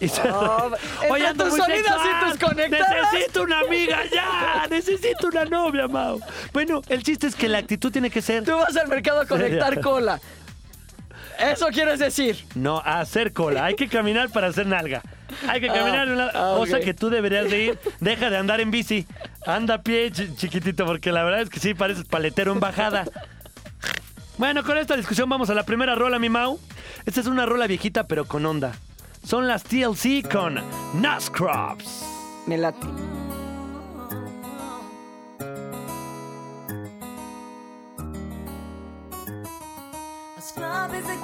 y 0.00 0.06
Oh, 0.30 0.70
ando 1.28 1.44
tus 1.44 1.52
muy 1.54 1.60
sonidas 1.60 1.96
y 2.04 2.30
tus 2.30 2.38
conectadas. 2.48 3.12
Necesito 3.12 3.42
una 3.42 3.58
amiga 3.60 3.98
ya. 4.12 4.66
Necesito 4.70 5.26
una 5.26 5.44
novia, 5.44 5.88
Mau. 5.88 6.20
Bueno, 6.52 6.82
el 6.88 7.02
chiste 7.02 7.26
es 7.26 7.34
que 7.34 7.48
la 7.48 7.58
actitud 7.58 7.90
tiene 7.90 8.10
que 8.10 8.22
ser. 8.22 8.44
Tú 8.44 8.52
vas 8.56 8.76
al 8.76 8.86
mercado 8.88 9.22
a 9.22 9.26
conectar 9.26 9.80
cola. 9.82 10.20
Eso 11.38 11.66
quieres 11.68 11.98
decir. 11.98 12.44
No, 12.54 12.78
a 12.78 13.00
hacer 13.00 13.32
cola. 13.32 13.64
Hay 13.64 13.74
que 13.76 13.88
caminar 13.88 14.30
para 14.30 14.46
hacer 14.48 14.66
nalga. 14.66 15.02
Hay 15.48 15.60
que 15.60 15.68
Ah, 15.70 15.74
caminar. 15.74 16.08
una 16.08 16.26
ah, 16.34 16.54
cosa 16.56 16.78
ok. 16.78 16.82
que 16.84 16.94
tú 16.94 17.10
deberías 17.10 17.50
de 17.50 17.64
ir. 17.64 17.78
Deja 18.00 18.30
de 18.30 18.36
andar 18.36 18.60
en 18.60 18.70
bici. 18.70 19.06
Anda 19.46 19.74
a 19.74 19.82
pie, 19.82 20.10
chi- 20.12 20.34
chiquitito, 20.34 20.86
porque 20.86 21.12
la 21.12 21.22
verdad 21.24 21.42
es 21.42 21.50
que 21.50 21.60
sí 21.60 21.74
pareces 21.74 22.04
paletero 22.04 22.52
en 22.52 22.60
bajada. 22.60 23.04
Bueno, 24.38 24.62
con 24.64 24.76
esta 24.78 24.96
discusión 24.96 25.28
vamos 25.28 25.48
a 25.50 25.54
la 25.54 25.64
primera 25.64 25.94
rola, 25.94 26.18
mi 26.18 26.28
Mau. 26.28 26.58
Esta 27.06 27.20
es 27.20 27.26
una 27.26 27.46
rola 27.46 27.66
viejita, 27.66 28.04
pero 28.06 28.24
con 28.26 28.44
onda. 28.46 28.72
Son 29.26 29.46
las 29.48 29.62
TLC 29.64 30.22
con 30.30 30.60
Nuscrops. 31.00 32.04
Me 32.46 32.56
late. 32.58 32.86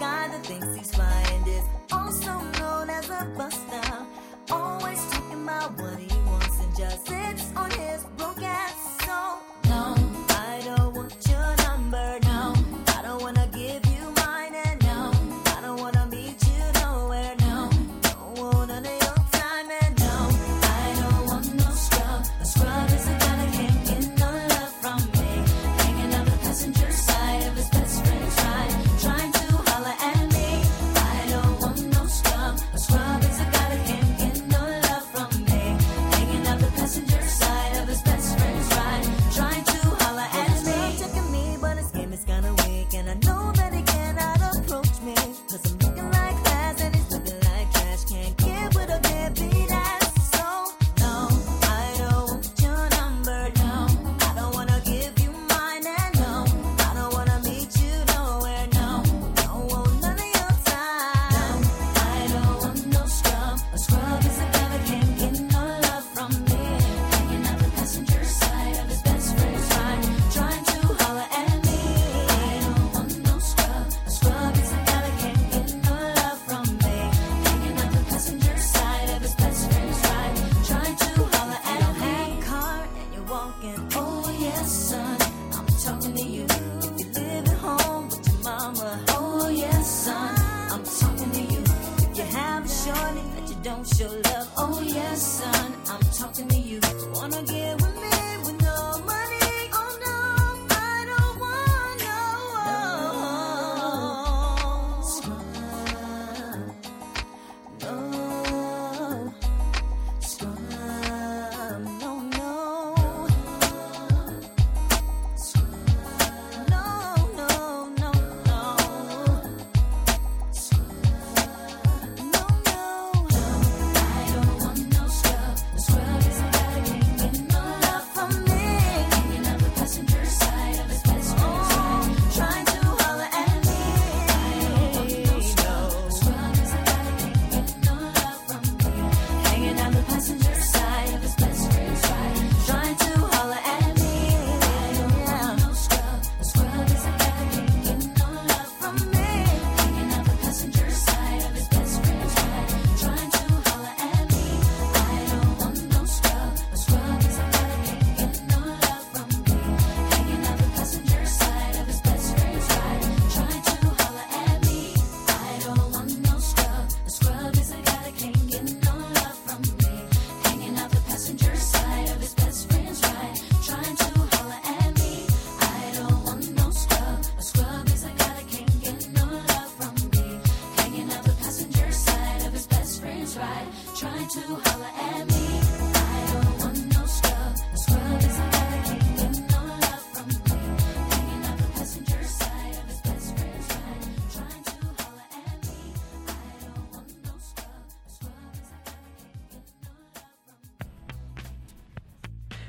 Guy 0.02 0.26
that 0.26 0.44
thinks 0.44 0.74
he's 0.74 0.92
fine 0.96 1.44
is 1.46 1.64
also 1.92 2.32
known 2.58 2.90
as 2.90 3.08
a 3.08 3.24
buster. 3.38 3.88
Always 4.50 5.00
talking 5.12 5.44
about 5.44 5.78
what 5.80 5.96
he 5.96 6.11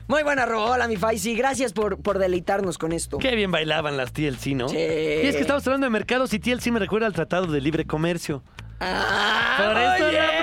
Muy 0.08 0.22
buena 0.22 0.46
rola, 0.46 0.88
mi 0.90 0.98
Faisy. 0.98 1.34
Gracias 1.34 1.72
por, 1.72 2.02
por 2.02 2.20
deleitarnos 2.20 2.78
con 2.78 2.92
esto. 2.92 3.20
Qué 3.20 3.36
bien 3.36 3.52
bailaban 3.52 3.96
las 3.96 4.12
TLC, 4.12 4.48
¿no? 4.48 4.68
Sí. 4.68 4.76
Y 4.76 5.28
es 5.28 5.36
que 5.36 5.42
estamos 5.42 5.66
hablando 5.66 5.86
de 5.86 5.92
mercados 5.92 6.34
y 6.34 6.40
TLC 6.40 6.68
me 6.72 6.80
recuerda 6.80 7.08
al 7.08 7.14
Tratado 7.14 7.48
de 7.48 7.62
Libre 7.62 7.86
Comercio. 7.86 8.44
Ah, 8.82 9.56
Por 9.58 9.78
eso 9.78 10.12
muy 10.12 10.43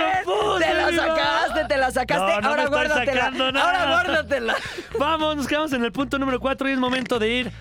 la 0.93 1.07
sacaste, 1.07 1.65
te 1.67 1.77
la 1.77 1.91
sacaste. 1.91 2.33
No, 2.33 2.41
no 2.41 2.49
Ahora 2.49 2.67
guárdatela. 2.67 3.27
Ahora 3.63 3.87
guárdatela. 3.87 4.55
Vamos, 4.99 5.37
nos 5.37 5.47
quedamos 5.47 5.73
en 5.73 5.85
el 5.85 5.93
punto 5.93 6.19
número 6.19 6.41
4 6.41 6.69
y 6.69 6.73
es 6.73 6.79
momento 6.79 7.19
de 7.19 7.29
ir 7.29 7.53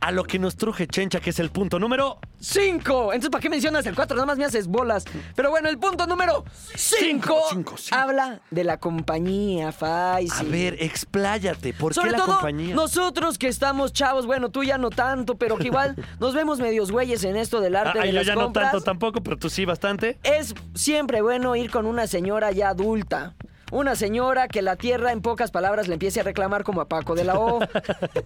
a 0.00 0.12
lo 0.12 0.24
que 0.24 0.38
nos 0.38 0.56
truje 0.56 0.86
Chencha, 0.86 1.20
que 1.20 1.30
es 1.30 1.38
el 1.40 1.50
punto 1.50 1.78
número 1.78 2.18
Cinco. 2.38 3.12
Entonces, 3.14 3.30
¿para 3.30 3.40
qué 3.42 3.48
mencionas 3.48 3.86
el 3.86 3.94
cuatro? 3.96 4.14
Nada 4.14 4.26
más 4.26 4.36
me 4.38 4.44
haces 4.44 4.66
bolas. 4.68 5.04
Pero 5.34 5.50
bueno, 5.50 5.68
el 5.70 5.78
punto 5.78 6.06
número 6.06 6.44
cinco, 6.74 6.96
Cinco, 6.98 7.40
cinco, 7.50 7.74
cinco. 7.78 7.96
habla 7.98 8.40
de 8.50 8.62
la 8.62 8.78
compañía, 8.78 9.72
Faisy. 9.72 10.30
A 10.38 10.42
ver, 10.42 10.76
expláyate. 10.80 11.72
¿Por 11.72 11.94
Sobre 11.94 12.10
qué 12.10 12.18
la 12.18 12.24
todo, 12.24 12.34
compañía? 12.36 12.74
nosotros 12.74 13.38
que 13.38 13.48
estamos 13.48 13.92
chavos, 13.92 14.26
bueno, 14.26 14.50
tú 14.50 14.62
ya 14.64 14.76
no 14.78 14.90
tanto, 14.90 15.36
pero 15.36 15.56
que 15.56 15.68
igual 15.68 15.96
nos 16.20 16.34
vemos 16.34 16.60
medios 16.60 16.92
güeyes 16.92 17.24
en 17.24 17.36
esto 17.36 17.60
del 17.60 17.74
arte 17.74 17.98
Ah, 17.98 18.02
de 18.02 18.08
yo 18.08 18.18
las 18.18 18.26
ya 18.26 18.34
compras. 18.34 18.66
no 18.66 18.70
tanto 18.72 18.84
tampoco, 18.84 19.22
pero 19.22 19.38
tú 19.38 19.48
sí 19.48 19.64
bastante. 19.64 20.18
Es 20.22 20.54
siempre 20.74 21.22
bueno 21.22 21.56
ir 21.56 21.70
con 21.70 21.86
una 21.86 22.06
señora 22.06 22.52
ya 22.52 22.68
adulta. 22.68 23.34
Una 23.72 23.96
señora 23.96 24.46
que 24.46 24.62
la 24.62 24.76
tierra, 24.76 25.10
en 25.10 25.22
pocas 25.22 25.50
palabras, 25.50 25.88
le 25.88 25.94
empiece 25.94 26.20
a 26.20 26.22
reclamar 26.22 26.62
como 26.62 26.80
a 26.80 26.88
Paco 26.88 27.14
de 27.14 27.24
la 27.24 27.38
O. 27.38 27.60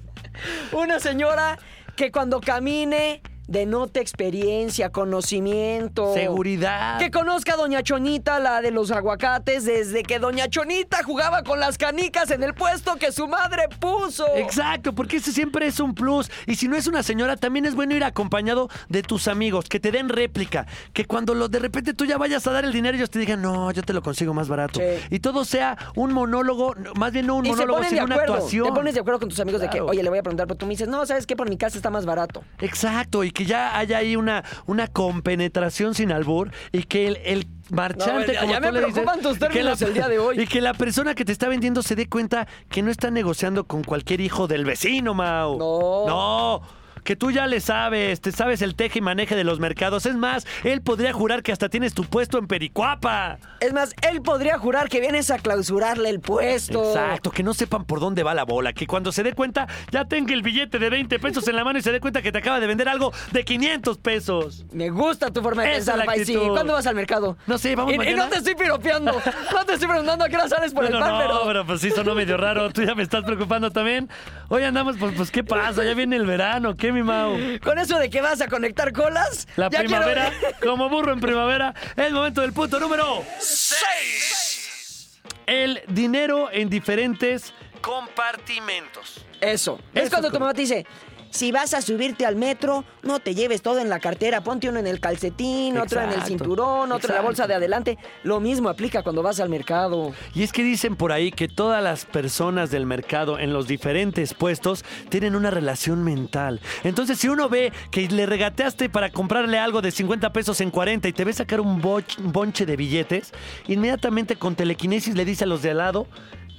una 0.73 1.00
señora 1.00 1.59
que 1.97 2.12
cuando 2.12 2.40
camine 2.40 3.23
denote 3.50 4.00
experiencia, 4.00 4.90
conocimiento. 4.90 6.14
Seguridad. 6.14 6.99
Que 6.99 7.11
conozca 7.11 7.54
a 7.54 7.57
Doña 7.57 7.83
Chonita, 7.83 8.38
la 8.38 8.62
de 8.62 8.71
los 8.71 8.92
aguacates, 8.92 9.64
desde 9.64 10.04
que 10.04 10.21
Doña 10.21 10.49
Chonita 10.49 11.02
jugaba 11.02 11.42
con 11.42 11.59
las 11.59 11.76
canicas 11.76 12.30
en 12.30 12.45
el 12.45 12.54
puesto 12.54 12.95
que 12.95 13.11
su 13.11 13.26
madre 13.26 13.64
puso. 13.80 14.25
Exacto, 14.37 14.95
porque 14.95 15.16
ese 15.16 15.33
siempre 15.33 15.66
es 15.66 15.80
un 15.80 15.95
plus. 15.95 16.30
Y 16.47 16.54
si 16.54 16.69
no 16.69 16.76
es 16.76 16.87
una 16.87 17.02
señora, 17.02 17.37
también 17.37 17.66
es 17.66 17.75
bueno 17.75 17.97
ir 17.97 18.04
acompañado 18.04 18.69
de 18.88 19.02
tus 19.02 19.26
amigos, 19.26 19.69
que 19.69 19.80
te 19.80 19.90
den 19.90 20.09
réplica. 20.09 20.66
Que 20.92 21.04
cuando 21.04 21.35
lo, 21.35 21.49
de 21.49 21.59
repente 21.59 21.92
tú 21.92 22.04
ya 22.04 22.19
vayas 22.19 22.47
a 22.47 22.52
dar 22.52 22.64
el 22.64 22.73
dinero, 22.73 22.97
ellos 22.97 23.11
te 23.11 23.19
digan, 23.19 23.42
no, 23.42 23.73
yo 23.73 23.83
te 23.83 23.92
lo 23.92 24.00
consigo 24.00 24.33
más 24.33 24.47
barato. 24.47 24.78
Sí. 24.78 24.87
Y 25.11 25.19
todo 25.19 25.45
sea 25.45 25.76
un 25.97 26.12
monólogo, 26.12 26.76
más 26.95 27.11
bien 27.12 27.26
no 27.26 27.35
un 27.35 27.47
Y 27.47 27.50
monólogo, 27.50 27.83
sino 27.83 28.04
una 28.04 28.14
actuación. 28.14 28.66
Te 28.69 28.73
pones 28.73 28.95
de 28.95 29.00
acuerdo 29.00 29.19
con 29.19 29.28
tus 29.28 29.40
amigos 29.40 29.61
de 29.61 29.69
que, 29.69 29.80
oye, 29.80 30.04
le 30.04 30.09
voy 30.09 30.21
a 30.21 30.23
preguntar, 30.23 30.47
pero 30.47 30.57
tú 30.57 30.66
me 30.66 30.71
dices, 30.71 30.87
no, 30.87 31.04
¿sabes 31.04 31.26
qué? 31.26 31.35
Por 31.35 31.50
mi 31.50 31.57
casa 31.57 31.76
está 31.76 31.90
más 31.90 32.07
barato. 32.07 32.45
Exacto, 32.61 33.25
y 33.25 33.33
que 33.33 33.39
ya 33.47 33.76
haya 33.78 33.99
ahí 33.99 34.16
una, 34.16 34.44
una 34.66 34.87
compenetración 34.88 35.94
sin 35.94 36.12
albur 36.12 36.50
y 36.73 36.85
que 36.85 37.06
el, 37.09 37.16
el 37.25 37.47
marchante, 37.70 38.26
No, 38.28 38.32
ya- 38.32 38.40
como 38.40 38.52
ya 38.52 38.59
tú 38.61 38.66
me 38.66 38.73
le 38.73 38.78
dices, 38.80 38.92
preocupan 38.94 39.20
tus 39.23 39.37
y 39.37 39.40
que 39.40 39.47
términos 39.49 39.82
el 39.82 39.94
día 39.94 40.09
de 40.09 40.18
hoy. 40.18 40.40
Y 40.40 40.47
que 40.47 40.61
la 40.61 40.75
persona 40.75 41.14
que 41.14 41.25
te 41.25 41.32
está 41.32 41.49
vendiendo 41.49 41.82
se 41.82 41.94
dé 41.97 42.09
cuenta 42.09 42.47
que 42.68 42.82
no 42.82 42.90
está 42.90 43.11
negociando 43.11 43.64
con 43.64 43.85
cualquier 43.85 44.20
hijo 44.20 44.47
del 44.49 44.64
vecino, 44.64 45.14
Mau. 45.14 45.59
No. 45.59 46.06
No. 46.06 46.79
Que 47.04 47.16
tú 47.16 47.30
ya 47.30 47.47
le 47.47 47.61
sabes, 47.61 48.21
te 48.21 48.33
sabes 48.33 48.62
el 48.62 48.75
teje 48.75 48.99
y 48.99 49.02
maneje 49.02 49.37
de 49.37 49.45
los 49.45 49.61
mercados. 49.61 50.07
Es 50.07 50.16
más, 50.16 50.47
él 50.64 50.83
podría 50.83 51.12
jurar 51.12 51.42
que 51.42 51.52
hasta 51.52 51.69
tienes 51.69 51.95
tu 51.95 52.04
puesto 52.04 52.38
en 52.38 52.47
Pericuapa. 52.47 53.38
Es 53.61 53.73
más, 53.73 53.95
él 54.11 54.23
podría 54.23 54.59
jurar 54.59 54.88
que 54.88 55.00
vienes 55.00 55.30
a 55.30 55.38
clausurarle 55.38 56.09
el 56.11 56.21
puesto. 56.21 56.85
Exacto, 56.85 57.30
que 57.30 57.42
no 57.42 57.54
sepan 57.54 57.85
por 57.85 58.00
dónde 58.00 58.23
va 58.23 58.35
la 58.35 58.45
bola, 58.45 58.73
que 58.73 58.87
cuando 58.87 59.12
se 59.12 59.23
dé 59.23 59.33
cuenta 59.33 59.66
ya 59.90 60.04
tenga 60.04 60.35
el 60.35 60.42
billete 60.42 60.78
de 60.78 60.90
20 60.90 61.19
pesos 61.19 61.47
en 61.49 61.57
la 61.57 61.64
mano 61.64 61.78
y 61.78 61.83
se 61.83 61.92
dé 61.92 62.00
cuenta 62.00 62.23
que 62.23 62.33
te 62.33 62.38
acaba 62.38 62.61
de 62.61 62.66
vender 62.66 62.88
algo 62.88 63.12
de 63.33 63.45
500 63.45 63.99
pesos. 63.99 64.64
Me 64.73 64.90
gusta 64.90 65.30
tu 65.30 65.42
forma 65.42 65.62
de 65.62 65.76
Esa 65.76 65.92
es 65.92 65.99
pensar, 65.99 66.21
actitud. 66.21 66.49
¿Cuándo 66.49 66.73
vas 66.73 66.87
al 66.87 66.95
mercado? 66.95 67.37
No 67.47 67.59
sé, 67.59 67.75
vamos 67.76 67.92
y, 67.92 67.97
y 67.97 67.99
mañana. 67.99 68.25
no 68.25 68.30
te 68.30 68.37
estoy 68.38 68.54
piropeando. 68.54 69.12
no 69.52 69.64
te 69.64 69.75
estoy 69.75 69.88
preguntando 69.88 70.25
a 70.25 70.28
qué 70.28 70.37
hora 70.37 70.49
sales 70.49 70.73
por 70.73 70.85
No, 70.85 70.97
el 70.97 71.02
pan, 71.02 71.12
no, 71.12 71.19
pero... 71.19 71.42
pero 71.47 71.66
pues 71.66 71.80
sí 71.80 71.90
sonó 71.90 72.14
medio 72.14 72.37
raro. 72.37 72.71
Tú 72.71 72.83
ya 72.83 72.95
me 72.95 73.02
estás 73.02 73.25
preocupando 73.25 73.71
también. 73.71 74.09
Hoy 74.49 74.62
andamos, 74.62 74.97
pues, 74.99 75.14
pues 75.16 75.30
¿qué 75.30 75.45
pasa? 75.45 75.85
Ya 75.85 75.95
viene 75.95 76.16
el 76.16 76.26
verano, 76.26 76.76
¿qué, 76.76 76.89
mi 76.92 77.02
Mau? 77.02 77.37
Con 77.62 77.78
eso 77.78 77.99
de 77.99 78.11
que 78.11 78.20
vas 78.20 78.40
a 78.40 78.49
conectar 78.49 78.92
colas. 78.92 79.47
La 79.56 79.68
ya 79.70 79.80
primavera, 79.80 80.30
quiero- 80.38 80.56
como 80.70 80.88
burro 80.88 81.12
en 81.12 81.20
primavera, 81.20 81.75
es 81.97 82.12
momento 82.12 82.40
del 82.40 82.52
punto 82.52 82.78
número 82.80 83.25
6. 83.38 85.20
El 85.47 85.82
dinero 85.88 86.49
en 86.52 86.68
diferentes 86.70 87.52
compartimentos. 87.80 89.25
Eso. 89.40 89.80
Es 89.94 90.02
Eso, 90.02 90.11
cuando 90.11 90.30
tu 90.30 90.38
mamá 90.38 90.52
te 90.54 90.61
dice, 90.61 90.87
si 91.30 91.52
vas 91.52 91.75
a 91.75 91.80
subirte 91.82 92.26
al 92.26 92.37
metro, 92.37 92.84
no 93.02 93.18
te 93.20 93.34
lleves 93.34 93.62
todo 93.62 93.78
en 93.78 93.88
la 93.88 94.00
cartera, 94.00 94.42
ponte 94.42 94.68
uno 94.68 94.78
en 94.78 94.87
el 94.87 95.00
calcetín, 95.00 95.78
otro 95.78 96.00
en 96.02 96.10
el 96.10 96.22
cinturón, 96.22 96.92
otro 96.92 97.10
en 97.10 97.14
la 97.16 97.22
bolsa 97.22 97.46
de 97.46 97.54
adelante. 97.54 97.99
Lo 98.25 98.40
mismo 98.40 98.68
aplica 98.68 99.02
cuando 99.02 99.22
vas 99.22 99.40
al 99.40 99.49
mercado. 99.49 100.12
Y 100.34 100.42
es 100.42 100.52
que 100.52 100.62
dicen 100.62 100.96
por 100.96 101.12
ahí 101.12 101.30
que 101.30 101.49
todas 101.49 101.82
las 101.82 102.04
personas 102.04 102.70
del 102.70 102.84
mercado 102.87 103.38
en 103.38 103.52
los 103.52 103.66
diferentes 103.66 104.34
puestos 104.34 104.84
tienen 105.08 105.34
una 105.37 105.50
relación 105.50 106.02
mental. 106.04 106.60
Entonces, 106.84 107.18
si 107.18 107.28
uno 107.28 107.49
ve 107.49 107.72
que 107.90 108.08
le 108.08 108.26
regateaste 108.26 108.88
para 108.88 109.10
comprarle 109.10 109.58
algo 109.58 109.80
de 109.82 109.90
50 109.90 110.32
pesos 110.32 110.60
en 110.60 110.70
40 110.70 111.08
y 111.08 111.12
te 111.12 111.25
ve 111.25 111.32
sacar 111.32 111.60
un, 111.60 111.80
boch- 111.80 112.18
un 112.18 112.32
bonche 112.32 112.66
de 112.66 112.76
billetes, 112.76 113.32
inmediatamente 113.68 114.37
con 114.37 114.54
telequinesis 114.56 115.14
le 115.14 115.25
dice 115.25 115.44
a 115.44 115.46
los 115.46 115.62
de 115.62 115.70
al 115.70 115.78
lado 115.78 116.06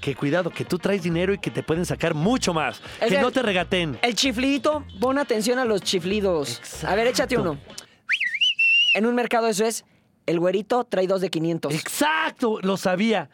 que 0.01 0.15
cuidado, 0.15 0.50
que 0.50 0.65
tú 0.65 0.77
traes 0.79 1.03
dinero 1.03 1.34
y 1.34 1.38
que 1.38 1.51
te 1.51 1.63
pueden 1.63 1.86
sacar 1.86 2.13
mucho 2.15 2.53
más. 2.53 2.81
Es 3.00 3.10
que 3.10 3.15
el- 3.15 3.22
no 3.22 3.31
te 3.31 3.41
regaten. 3.41 3.98
El 4.01 4.15
chiflidito, 4.15 4.84
pon 5.00 5.17
atención 5.20 5.60
a 5.60 5.65
los 5.65 5.81
chiflidos. 5.81 6.60
A 6.84 6.96
ver, 6.96 7.08
échate 7.08 7.38
uno. 7.38 7.58
En 8.96 9.05
un 9.05 9.15
mercado 9.15 9.48
eso 9.48 9.63
es, 9.63 9.86
el 10.25 10.39
güerito 10.39 10.84
trae 10.84 11.08
dos 11.08 11.22
de 11.22 11.29
500. 11.29 11.74
Exacto, 11.74 12.60
lo 12.62 12.75
sabía. 12.77 13.29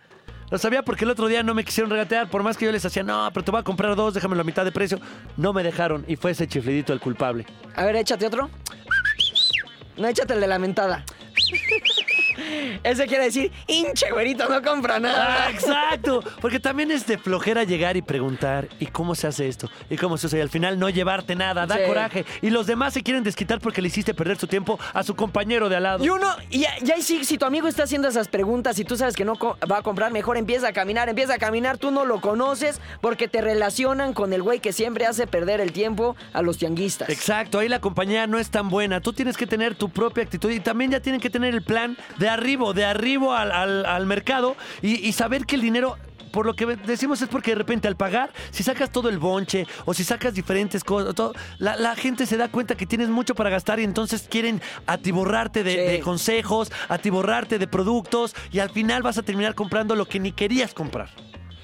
Lo 0.50 0.58
sabía 0.58 0.82
porque 0.84 1.04
el 1.04 1.12
otro 1.12 1.28
día 1.28 1.44
no 1.44 1.54
me 1.54 1.66
quisieron 1.66 1.90
regatear, 1.90 2.30
por 2.30 2.42
más 2.44 2.56
que 2.56 2.66
yo 2.66 2.72
les 2.72 2.86
hacía, 2.86 3.04
no, 3.04 3.30
pero 3.34 3.44
te 3.44 3.52
voy 3.52 3.60
a 3.60 3.64
comprar 3.64 3.96
dos, 3.96 4.14
déjamelo 4.14 4.42
a 4.42 4.46
mitad 4.46 4.64
de 4.64 4.72
precio. 4.72 5.00
No 5.36 5.52
me 5.52 5.64
dejaron 5.64 6.06
y 6.08 6.16
fue 6.16 6.32
ese 6.32 6.48
chiflidito 6.48 6.94
el 6.94 7.00
culpable. 7.02 7.46
A 7.76 7.84
ver, 7.86 7.96
échate 7.98 8.26
otro. 8.28 8.50
No, 9.98 10.08
échate 10.08 10.34
el 10.36 10.40
de 10.42 10.48
la 10.48 10.58
Ese 12.84 13.06
quiere 13.08 13.26
decir, 13.26 13.52
hinche 13.68 14.12
güerito, 14.12 14.48
no 14.50 14.62
compra 14.62 15.00
nada. 15.00 15.46
Ah, 15.46 15.52
exacto, 15.52 16.24
porque 16.42 16.60
también 16.60 16.92
es 16.92 17.06
de 17.08 17.18
flojera 17.18 17.64
llegar 17.64 17.98
y 17.98 18.02
preguntar, 18.02 18.68
¿y 18.80 18.88
cómo 18.88 19.16
se 19.16 19.28
hace 19.28 19.48
esto? 19.48 19.70
¿Y 19.90 19.98
cómo 19.98 20.18
se 20.18 20.28
hace? 20.28 20.38
Y 20.38 20.42
al 20.42 20.50
final 20.50 20.80
no 20.80 20.90
llevarte 20.90 21.36
nada, 21.36 21.66
da 21.66 21.76
Sí. 21.78 21.82
coraje. 21.88 22.26
Y 22.42 22.50
los 22.50 22.68
demás 22.68 22.94
se 22.94 23.04
quieren 23.04 23.24
desquitar 23.24 23.60
porque 23.60 23.82
le 23.82 23.88
hiciste 23.88 24.14
perder 24.14 24.38
su 24.38 24.48
tiempo 24.48 24.80
a 24.94 25.04
su 25.04 25.16
compañero 25.16 25.70
de 25.70 25.76
al 25.78 25.84
lado. 25.84 26.04
Y 26.06 26.10
uno, 26.10 26.28
y 26.50 26.60
ya, 26.62 26.70
ya 26.82 26.98
si, 27.02 27.24
si 27.26 27.38
tu 27.38 27.46
amigo 27.46 27.68
está 27.68 27.84
haciendo 27.84 28.08
esas 28.08 28.28
preguntas 28.28 28.78
y 28.80 28.86
tú 28.86 28.98
sabes 28.98 29.16
que 29.16 29.26
no 29.26 29.34
va 29.72 29.78
a 29.78 29.82
comprar, 29.82 30.12
mejor 30.12 30.38
empieza 30.38 30.68
a 30.70 30.74
caminar, 30.74 31.10
empieza 31.10 31.36
a 31.36 31.38
caminar, 31.38 31.78
tú 31.78 31.92
no 31.92 32.06
lo 32.06 32.22
conoces 32.22 32.80
porque 33.02 33.28
te 33.28 33.42
relacionan 33.42 34.14
con 34.14 34.34
el 34.34 34.42
güey 34.42 34.60
que 34.60 34.74
siempre 34.74 35.06
hace 35.06 35.28
perder 35.28 35.60
el 35.62 35.72
tiempo 35.72 36.16
a 36.34 36.42
los 36.42 36.58
tianguistas. 36.58 37.10
Exacto, 37.10 37.60
ahí 37.60 37.70
la 37.70 37.80
compañía 37.82 38.28
no 38.28 38.40
es 38.40 38.50
tan 38.50 38.70
buena. 38.70 39.02
Tú 39.02 39.14
tienes 39.14 39.38
que 39.38 39.48
tener 39.48 39.76
tu 39.76 39.90
propia 39.90 40.24
actitud 40.24 40.50
y 40.52 40.60
también 40.60 40.92
ya 40.92 41.00
tienen 41.00 41.22
que 41.22 41.30
tener 41.30 41.54
el 41.54 41.62
plan 41.64 41.98
de 42.18 42.27
arribo, 42.30 42.74
de 42.74 42.86
arribo 42.86 43.34
al, 43.34 43.52
al- 43.52 43.86
al 43.86 44.06
mercado 44.06 44.56
y, 44.82 44.96
y 45.08 45.14
saber 45.14 45.46
que 45.46 45.56
el 45.56 45.62
dinero. 45.62 45.98
Por 46.32 46.46
lo 46.46 46.56
que 46.56 46.66
decimos 46.66 47.22
es 47.22 47.30
porque 47.30 47.52
de 47.52 47.56
repente 47.56 47.88
al 47.88 47.96
pagar, 47.96 48.32
si 48.52 48.62
sacas 48.62 48.92
todo 48.92 49.08
el 49.10 49.18
bonche 49.18 49.66
o 49.86 49.94
si 49.94 50.04
sacas 50.04 50.34
diferentes 50.36 50.84
cosas, 50.84 51.16
todo, 51.16 51.34
la, 51.58 51.78
la 51.78 51.96
gente 51.96 52.26
se 52.26 52.36
da 52.38 52.50
cuenta 52.50 52.76
que 52.76 52.86
tienes 52.86 53.08
mucho 53.10 53.34
para 53.34 53.50
gastar 53.50 53.80
y 53.80 53.86
entonces 53.86 54.28
quieren 54.30 54.62
atiborrarte 54.86 55.64
de, 55.64 55.72
Sí. 55.72 55.78
de 55.94 56.00
consejos, 56.02 56.72
atiborrarte 56.90 57.58
de 57.60 57.68
productos 57.68 58.36
y 58.52 58.60
al 58.60 58.70
final 58.70 59.02
vas 59.04 59.18
a 59.18 59.24
terminar 59.24 59.56
comprando 59.56 59.96
lo 59.96 60.06
que 60.06 60.20
ni 60.20 60.32
querías 60.34 60.74
comprar. 60.74 61.10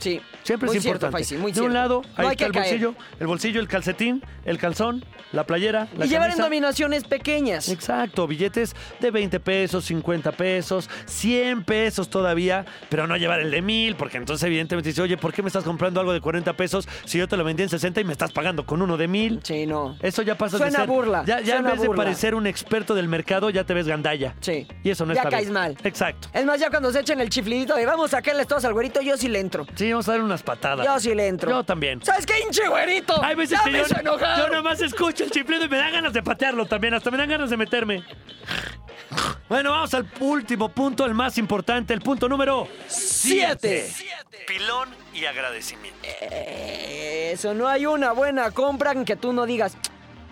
Sí. 0.04 0.22
Siempre 0.44 0.68
muy 0.68 0.78
es 0.78 0.84
cierto, 0.84 1.06
importante. 1.08 1.24
Faisy, 1.26 1.38
muy 1.38 1.52
de 1.52 1.56
cierto. 1.56 1.68
un 1.68 1.74
lado, 1.74 2.02
No 2.04 2.10
ahí 2.18 2.26
hay 2.26 2.32
está 2.32 2.36
que 2.38 2.46
el 2.46 2.52
caer. 2.52 2.66
bolsillo, 2.66 2.96
el 3.20 3.28
bolsillo, 3.28 3.60
el 3.62 3.68
calcetín, 3.70 4.22
el 4.44 4.58
calzón, 4.58 5.06
la 5.32 5.46
playera, 5.46 5.88
la 5.98 6.06
Y 6.06 6.10
llevar 6.10 6.26
en 6.28 6.32
camisa. 6.34 6.44
dominaciones 6.44 7.04
pequeñas. 7.06 7.70
Exacto, 7.70 8.28
billetes 8.28 8.76
de 9.00 9.10
20 9.12 9.40
pesos, 9.40 9.86
50 9.86 10.32
pesos, 10.34 10.90
100 11.06 11.64
pesos 11.64 12.10
todavía, 12.10 12.66
pero 12.90 13.08
no 13.08 13.16
llevar 13.16 13.40
el 13.40 13.52
de 13.52 13.62
1000, 13.62 13.96
porque 13.96 14.18
entonces 14.18 14.46
evidentemente 14.46 14.90
dice, 14.90 15.02
oye, 15.02 15.16
¿por 15.18 15.32
qué 15.34 15.42
me 15.42 15.48
estás 15.48 15.64
comprando 15.64 16.00
algo 16.02 16.12
de 16.12 16.20
40 16.22 16.54
pesos 16.58 16.88
si 17.06 17.18
yo 17.18 17.28
te 17.28 17.38
lo 17.38 17.44
vendí 17.46 17.63
en 17.63 17.70
60 17.70 18.02
y 18.02 18.04
me 18.04 18.12
estás 18.12 18.32
pagando 18.34 18.66
con 18.66 18.82
uno 18.82 18.98
de 18.98 19.08
1000? 19.08 19.39
Sí, 19.44 19.66
no. 19.66 19.96
Eso 20.02 20.22
ya 20.24 20.36
pasa 20.38 20.58
Suena 20.58 20.72
de 20.80 20.86
ser... 20.86 20.88
burla, 20.88 21.24
Ya, 21.26 21.39
ya 21.39 21.56
en 21.56 21.62
suena 21.62 21.72
vez 21.72 21.82
de 21.82 21.89
parecer 21.89 22.36
un 22.36 22.48
experto 22.48 22.94
del 22.96 23.08
mercado, 23.08 23.50
ya 23.50 23.63
te 23.63 23.74
ves 23.74 23.88
gandalla. 23.88 24.36
Sí. 24.42 24.68
Y 24.84 24.89
eso 24.89 25.06
no 25.06 25.13
Ya 25.13 25.22
está 25.22 25.30
caes 25.30 25.44
bien. 25.46 25.54
mal. 25.54 25.78
Exacto. 25.86 26.28
Es 26.34 26.46
más, 26.46 26.60
ya 26.60 26.70
cuando 26.70 26.92
se 26.92 27.00
echen 27.00 27.22
el 27.22 27.30
chiflidito 27.30 27.76
de 27.76 27.86
vamos 27.86 28.13
a 28.13 28.18
sacarle 28.18 28.46
todos 28.46 28.66
al 28.66 28.74
güerito, 28.74 29.02
yo 29.02 29.16
sí 29.18 29.30
le 29.30 29.39
entro. 29.39 29.66
Sí, 29.76 29.92
vamos 29.93 30.08
a 30.10 30.12
dar 30.12 30.21
unas 30.21 30.43
patadas. 30.43 30.86
Yo 30.86 30.99
sí 30.99 31.15
le 31.15 31.27
entro. 31.27 31.49
Yo 31.49 31.63
también. 31.63 32.03
¿Sabes 32.03 32.25
qué, 32.25 32.39
hinche 32.39 32.67
güerito? 32.67 33.23
Hay 33.23 33.36
veces 33.36 33.58
ya 33.58 33.63
que 33.63 33.71
me 33.71 33.77
yo, 33.79 33.86
hizo 33.86 33.99
enojar. 33.99 34.39
yo 34.39 34.49
nomás 34.49 34.82
escucho 34.82 35.23
el 35.23 35.32
chiflido 35.32 35.65
y 35.65 35.69
me 35.69 35.77
dan 35.77 35.91
ganas 35.93 36.13
de 36.13 36.21
patearlo 36.21 36.65
también. 36.65 36.93
Hasta 36.93 37.10
me 37.12 37.17
dan 37.17 37.29
ganas 37.29 37.49
de 37.49 37.58
meterme. 37.58 38.03
Bueno, 39.49 39.71
vamos 39.71 39.93
al 39.93 40.08
último 40.19 40.69
punto, 40.69 41.06
el 41.06 41.13
más 41.13 41.38
importante, 41.38 41.93
el 41.93 42.01
punto 42.01 42.27
número 42.27 42.67
Siete. 42.88 43.91
Pilón 44.47 44.89
y 45.13 45.25
agradecimiento. 45.25 45.99
Eso, 46.21 47.53
no 47.53 47.67
hay 47.67 47.86
una 47.86 48.12
buena 48.12 48.51
compra 48.51 48.91
en 48.91 49.06
que 49.06 49.15
tú 49.15 49.34
no 49.34 49.45
digas, 49.45 49.77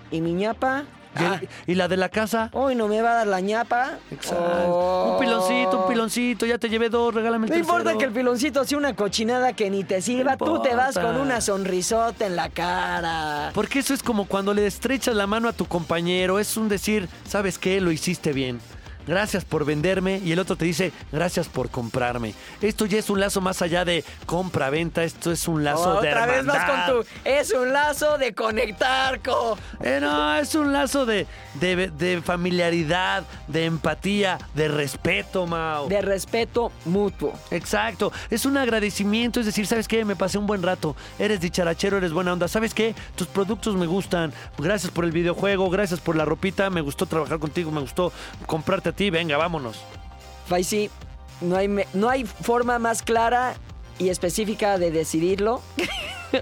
¿y 0.10 0.22
mi 0.22 0.34
ñapa? 0.34 0.86
¿Y, 1.20 1.24
el- 1.24 1.26
Ah, 1.34 1.42
y 1.68 1.76
la 1.76 1.88
de 1.88 1.98
la 1.98 2.10
casa? 2.10 2.50
hoy 2.54 2.76
no 2.76 2.88
me 2.88 3.02
va 3.02 3.12
a 3.12 3.16
dar 3.16 3.28
la 3.28 3.40
ñapa. 3.42 3.98
Exacto. 4.12 4.44
Oh. 4.68 5.14
Un 5.14 5.20
piloncito, 5.20 5.82
un 5.84 5.88
piloncito, 5.92 6.46
ya 6.46 6.58
te 6.58 6.70
llevé 6.70 6.90
dos, 6.90 7.14
regálame 7.14 7.48
el 7.48 7.52
No 7.52 7.58
importa 7.58 7.98
que 7.98 8.06
el 8.06 8.12
piloncito 8.12 8.64
sea 8.64 8.78
una 8.78 8.96
cochinada 8.96 9.54
que 9.54 9.70
ni 9.70 9.84
te 9.84 10.02
sirva, 10.02 10.32
No 10.40 10.46
tú 10.46 10.62
te 10.62 10.74
vas 10.76 10.98
con 10.98 11.18
una 11.18 11.42
sonrisota 11.42 12.26
en 12.26 12.36
la 12.36 12.50
cara. 12.50 13.52
Porque 13.54 13.80
eso 13.80 13.94
es 13.94 14.02
como 14.04 14.26
cuando 14.26 14.54
le 14.54 14.66
estrechas 14.66 15.16
la 15.16 15.28
mano 15.28 15.48
a 15.50 15.54
tu 15.54 15.66
compañero, 15.66 16.40
es 16.40 16.56
un 16.58 16.70
decir, 16.70 17.10
¿sabes 17.28 17.58
qué? 17.58 17.82
Lo 17.82 17.92
hiciste 17.92 18.32
bien. 18.34 18.60
Gracias 19.08 19.46
por 19.46 19.66
venderme 19.66 20.20
y 20.24 20.32
el 20.32 20.40
otro 20.40 20.56
te 20.56 20.66
dice, 20.66 20.92
gracias 21.12 21.48
por 21.50 21.70
comprarme. 21.70 22.34
Esto 22.62 22.86
ya 22.86 23.00
es 23.00 23.10
un 23.10 23.20
lazo 23.20 23.42
más 23.42 23.62
allá 23.62 23.84
de 23.86 24.04
compra-venta, 24.26 25.04
esto 25.04 25.32
es 25.32 25.48
un 25.48 25.64
lazo 25.64 26.02
de 26.02 26.10
Otra 26.10 26.26
vez 26.26 26.38
hermandad. 26.40 26.86
con 26.94 27.02
tu... 27.04 27.08
Es 27.26 27.52
un 27.52 27.74
lazo 27.74 28.18
de 28.18 28.34
conectar, 28.34 29.22
co. 29.22 29.58
Eh, 29.82 30.00
no, 30.02 30.36
es 30.36 30.54
un 30.56 30.72
lazo 30.72 31.06
de, 31.06 31.26
de, 31.56 31.90
de 31.90 32.22
familiaridad, 32.22 33.24
de 33.48 33.66
empatía, 33.66 34.38
de 34.54 34.68
respeto, 34.68 35.48
Mao. 35.48 35.88
De 35.88 36.02
respeto 36.02 36.72
mutuo. 36.86 37.34
Exacto, 37.50 38.12
es 38.30 38.46
un 38.46 38.58
agradecimiento, 38.58 39.40
es 39.40 39.46
decir, 39.46 39.66
¿sabes 39.68 39.88
qué? 39.88 40.06
Me 40.06 40.16
pasé 40.16 40.38
un 40.38 40.48
buen 40.48 40.62
rato, 40.62 40.96
eres 41.20 41.40
dicharachero, 41.42 41.98
eres 41.98 42.14
buena 42.14 42.34
onda, 42.34 42.48
¿sabes 42.48 42.74
qué? 42.74 42.94
Tus 43.16 43.28
productos 43.28 43.76
me 43.76 43.88
gustan, 43.88 44.34
gracias 44.58 44.92
por 44.92 45.06
el 45.06 45.12
videojuego, 45.12 45.70
gracias 45.70 46.00
por 46.00 46.16
la 46.16 46.26
ropita, 46.26 46.70
me 46.70 46.82
gustó 46.82 47.06
trabajar 47.06 47.40
contigo, 47.40 47.72
me 47.72 47.82
gustó 47.82 48.12
comprarte 48.46 48.91
a 48.92 48.94
ti, 48.94 49.10
venga, 49.10 49.38
vámonos. 49.38 49.78
Faisy, 50.48 50.90
no 51.40 51.56
hay, 51.56 51.68
no 51.94 52.10
hay 52.10 52.26
forma 52.26 52.78
más 52.78 53.02
clara 53.02 53.56
y 53.98 54.10
específica 54.10 54.78
de 54.78 54.92
decidirlo. 54.92 55.62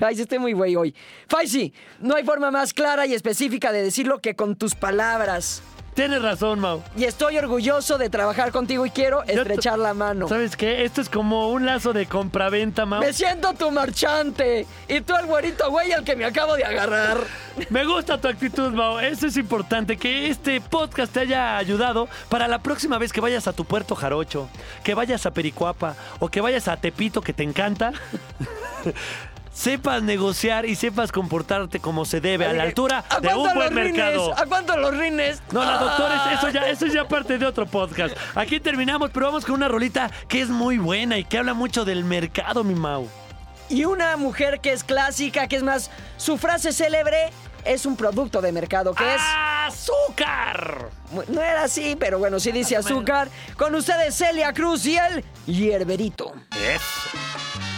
Ay, 0.00 0.20
estoy 0.20 0.40
muy 0.40 0.52
güey 0.52 0.74
hoy. 0.74 0.94
Faisy, 1.28 1.72
no 2.00 2.16
hay 2.16 2.24
forma 2.24 2.50
más 2.50 2.74
clara 2.74 3.06
y 3.06 3.14
específica 3.14 3.70
de 3.70 3.82
decirlo 3.82 4.20
que 4.20 4.34
con 4.34 4.56
tus 4.56 4.74
palabras. 4.74 5.62
Tienes 5.94 6.22
razón, 6.22 6.58
Mau. 6.58 6.82
Y 6.96 7.04
estoy 7.04 7.36
orgulloso 7.36 7.98
de 7.98 8.08
trabajar 8.08 8.50
contigo 8.50 8.86
y 8.86 8.90
quiero 8.90 9.24
Yo 9.26 9.34
estrechar 9.34 9.78
la 9.78 9.92
mano. 9.92 10.26
¿Sabes 10.26 10.56
qué? 10.56 10.84
Esto 10.84 11.02
es 11.02 11.10
como 11.10 11.50
un 11.50 11.66
lazo 11.66 11.92
de 11.92 12.06
compraventa, 12.06 12.86
Mau. 12.86 13.00
Me 13.00 13.12
siento 13.12 13.52
tu 13.52 13.70
marchante. 13.70 14.66
Y 14.88 15.02
tú 15.02 15.14
el 15.14 15.26
güerito 15.26 15.70
güey 15.70 15.92
al 15.92 16.02
que 16.02 16.16
me 16.16 16.24
acabo 16.24 16.54
de 16.56 16.64
agarrar. 16.64 17.18
Me 17.68 17.84
gusta 17.84 18.18
tu 18.18 18.28
actitud, 18.28 18.72
Mau. 18.72 18.98
Eso 19.00 19.26
es 19.26 19.36
importante, 19.36 19.98
que 19.98 20.28
este 20.28 20.62
podcast 20.62 21.12
te 21.12 21.20
haya 21.20 21.58
ayudado 21.58 22.08
para 22.30 22.48
la 22.48 22.60
próxima 22.60 22.96
vez 22.96 23.12
que 23.12 23.20
vayas 23.20 23.46
a 23.46 23.52
tu 23.52 23.66
puerto 23.66 23.94
jarocho, 23.94 24.48
que 24.82 24.94
vayas 24.94 25.26
a 25.26 25.32
Pericuapa 25.32 25.94
o 26.20 26.28
que 26.28 26.40
vayas 26.40 26.68
a 26.68 26.78
Tepito, 26.78 27.20
que 27.20 27.34
te 27.34 27.42
encanta. 27.42 27.92
sepas 29.52 30.02
negociar 30.02 30.66
y 30.66 30.74
sepas 30.74 31.12
comportarte 31.12 31.80
como 31.80 32.04
se 32.04 32.20
debe, 32.20 32.46
a 32.46 32.52
la 32.52 32.62
altura 32.62 33.04
¿A 33.08 33.20
de 33.20 33.34
un 33.34 33.54
buen 33.54 33.74
rines? 33.74 33.92
mercado. 33.94 34.34
¿A 34.36 34.46
cuánto 34.46 34.76
los 34.76 34.96
rines? 34.96 35.42
No, 35.52 35.64
la 35.64 35.78
doctores, 35.78 36.20
eso 36.38 36.48
ya, 36.50 36.68
eso 36.68 36.86
es 36.86 36.92
ya 36.92 37.06
parte 37.06 37.38
de 37.38 37.46
otro 37.46 37.66
podcast. 37.66 38.16
Aquí 38.34 38.60
terminamos, 38.60 39.10
pero 39.12 39.26
vamos 39.26 39.44
con 39.44 39.54
una 39.56 39.68
rolita 39.68 40.10
que 40.28 40.40
es 40.40 40.48
muy 40.48 40.78
buena 40.78 41.18
y 41.18 41.24
que 41.24 41.38
habla 41.38 41.54
mucho 41.54 41.84
del 41.84 42.04
mercado, 42.04 42.64
mi 42.64 42.74
Mau. 42.74 43.08
Y 43.68 43.84
una 43.84 44.16
mujer 44.16 44.60
que 44.60 44.72
es 44.72 44.84
clásica, 44.84 45.48
que 45.48 45.56
es 45.56 45.62
más, 45.62 45.90
su 46.16 46.36
frase 46.36 46.72
célebre 46.72 47.30
es 47.64 47.86
un 47.86 47.96
producto 47.96 48.40
de 48.42 48.52
mercado, 48.52 48.94
que 48.94 49.14
es... 49.14 49.20
¡Azúcar! 49.66 50.90
No 51.28 51.40
era 51.40 51.62
así, 51.64 51.96
pero 51.98 52.18
bueno, 52.18 52.40
sí 52.40 52.52
dice 52.52 52.76
azúcar. 52.76 53.28
Con 53.56 53.74
ustedes 53.74 54.14
Celia 54.16 54.52
Cruz 54.52 54.84
y 54.86 54.96
el 54.96 55.24
hierberito. 55.46 56.32
Eso. 56.50 57.71